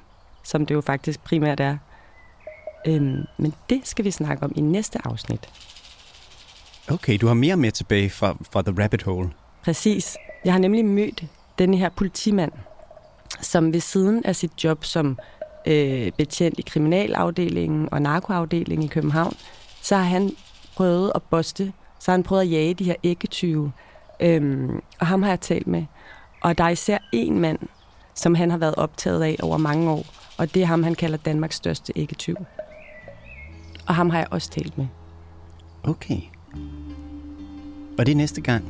som 0.43 0.65
det 0.65 0.75
jo 0.75 0.81
faktisk 0.81 1.23
primært 1.23 1.59
er? 1.59 1.77
Øhm, 2.87 3.23
men 3.37 3.53
det 3.69 3.87
skal 3.87 4.05
vi 4.05 4.11
snakke 4.11 4.43
om 4.43 4.51
i 4.55 4.61
næste 4.61 4.99
afsnit. 5.07 5.49
Okay, 6.91 7.17
du 7.21 7.27
har 7.27 7.33
mere 7.33 7.57
med 7.57 7.71
tilbage 7.71 8.09
fra, 8.09 8.37
fra 8.51 8.61
The 8.61 8.83
Rabbit 8.83 9.03
Hole. 9.03 9.29
Præcis. 9.63 10.17
Jeg 10.45 10.53
har 10.53 10.59
nemlig 10.59 10.85
mødt 10.85 11.23
den 11.59 11.73
her 11.73 11.89
politimand, 11.89 12.51
som 13.41 13.73
ved 13.73 13.79
siden 13.79 14.25
af 14.25 14.35
sit 14.35 14.63
job 14.63 14.85
som 14.85 15.17
øh, 15.67 16.11
betjent 16.17 16.59
i 16.59 16.61
kriminalafdelingen 16.61 17.89
og 17.91 18.01
narkoafdelingen 18.01 18.85
i 18.85 18.87
København, 18.87 19.33
så 19.81 19.95
har 19.95 20.03
han 20.03 20.31
prøvet 20.75 21.11
at 21.15 21.23
boste, 21.23 21.73
så 21.99 22.11
har 22.11 22.17
han 22.17 22.23
prøvet 22.23 22.41
at 22.41 22.51
jage 22.51 22.73
de 22.73 22.83
her 22.83 22.95
æggetyve. 23.03 23.71
Øhm, 24.21 24.81
og 24.99 25.07
ham 25.07 25.21
har 25.23 25.29
jeg 25.29 25.39
talt 25.41 25.67
med. 25.67 25.85
Og 26.41 26.57
der 26.57 26.63
er 26.63 26.69
især 26.69 26.97
en 27.13 27.39
mand, 27.39 27.59
som 28.15 28.35
han 28.35 28.51
har 28.51 28.57
været 28.57 28.75
optaget 28.75 29.23
af 29.23 29.35
over 29.43 29.57
mange 29.57 29.89
år, 29.91 30.05
og 30.37 30.53
det 30.53 30.61
er 30.61 30.65
ham, 30.65 30.83
han 30.83 30.95
kalder 30.95 31.17
Danmarks 31.17 31.55
største 31.55 31.93
æggetyv. 31.95 32.35
Og 33.87 33.95
ham 33.95 34.09
har 34.09 34.17
jeg 34.17 34.27
også 34.31 34.49
talt 34.49 34.77
med. 34.77 34.87
Okay. 35.83 36.19
Og 37.99 38.05
det 38.05 38.11
er 38.11 38.15
næste 38.15 38.41
gang 38.41 38.65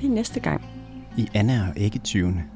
Det 0.00 0.04
er 0.06 0.10
næste 0.10 0.40
gang. 0.40 0.64
i 1.16 1.28
Anna 1.34 1.66
og 1.68 1.72
æggetyvene. 1.76 2.44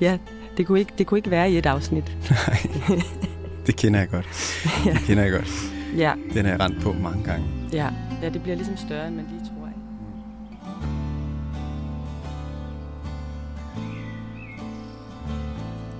Ja, 0.00 0.18
det 0.56 0.66
kunne 0.66 0.78
ikke, 0.78 0.92
det 0.98 1.06
kunne 1.06 1.18
ikke 1.18 1.30
være 1.30 1.50
i 1.50 1.58
et 1.58 1.66
afsnit. 1.66 2.16
Det 3.66 3.76
kender 3.76 4.00
jeg 4.00 4.08
godt. 4.08 4.26
Det 4.84 4.98
kender 5.06 5.22
jeg 5.22 5.32
godt. 5.32 5.48
Ja, 5.96 6.12
Den 6.34 6.44
har 6.44 6.52
jeg 6.52 6.60
rendt 6.60 6.82
på 6.82 6.92
mange 6.92 7.24
gange. 7.24 7.46
ja. 7.72 7.88
ja 8.22 8.28
det 8.30 8.42
bliver 8.42 8.56
ligesom 8.56 8.76
større, 8.76 9.06
end 9.08 9.16
man 9.16 9.24
lige 9.30 9.40
tror. 9.40 9.53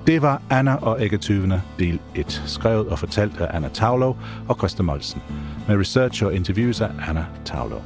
Det 0.06 0.22
var 0.22 0.42
Anna 0.50 0.74
og 0.74 1.02
æggetyvene 1.02 1.62
del 1.78 2.00
1, 2.14 2.42
skrevet 2.46 2.88
og 2.88 2.98
fortalt 2.98 3.40
af 3.40 3.56
Anna 3.56 3.68
Tavlov 3.68 4.16
og 4.48 4.56
Christa 4.56 4.82
Molsen, 4.82 5.22
med 5.68 5.76
research 5.76 6.24
og 6.24 6.34
interviews 6.34 6.80
af 6.80 6.90
Anna 7.08 7.26
Tavlov. 7.44 7.82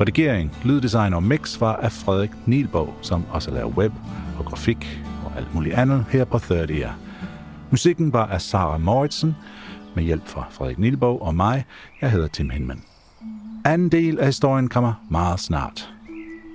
Redigering, 0.00 0.56
lyddesign 0.64 1.14
og 1.14 1.22
mix 1.22 1.60
var 1.60 1.76
af 1.76 1.92
Frederik 1.92 2.30
Nielborg, 2.46 2.94
som 3.02 3.24
også 3.30 3.50
laver 3.50 3.68
web 3.68 3.92
og 4.38 4.44
grafik 4.44 5.02
og 5.24 5.32
alt 5.36 5.54
muligt 5.54 5.74
andet 5.74 6.04
her 6.10 6.24
på 6.24 6.38
30 6.38 6.74
Year. 6.74 6.96
Musikken 7.70 8.12
var 8.12 8.26
af 8.26 8.40
Sara 8.40 8.78
Moritzen, 8.78 9.36
med 9.94 10.04
hjælp 10.04 10.26
fra 10.26 10.46
Frederik 10.50 10.78
Nielborg 10.78 11.22
og 11.22 11.34
mig. 11.34 11.64
Jeg 12.00 12.10
hedder 12.10 12.28
Tim 12.28 12.50
Hinman. 12.50 12.82
Anden 13.64 13.88
del 13.88 14.18
af 14.18 14.26
historien 14.26 14.68
kommer 14.68 14.92
meget 15.10 15.40
snart. 15.40 15.92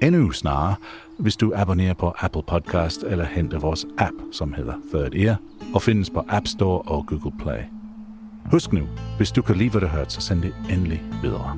Endnu 0.02 0.32
snarere, 0.32 0.76
hvis 1.20 1.36
du 1.36 1.52
abonnerer 1.56 1.94
på 1.94 2.14
Apple 2.20 2.44
Podcast 2.48 3.04
eller 3.04 3.26
henter 3.26 3.60
vores 3.60 3.86
app, 3.98 4.16
som 4.32 4.54
hedder 4.54 4.74
Third 4.94 5.16
Ear, 5.16 5.36
og 5.74 5.82
findes 5.82 6.10
på 6.10 6.26
App 6.30 6.48
Store 6.48 6.82
og 6.82 7.06
Google 7.08 7.32
Play. 7.40 7.60
Husk 8.52 8.74
nu, 8.74 8.88
hvis 9.18 9.32
du 9.32 9.42
kan 9.42 9.56
lide, 9.56 9.70
hvad 9.70 9.82
du 9.82 9.88
har 9.88 9.98
hørt, 9.98 10.12
så 10.12 10.22
send 10.22 10.42
det 10.42 10.54
endelig 10.70 11.04
videre. 11.22 11.58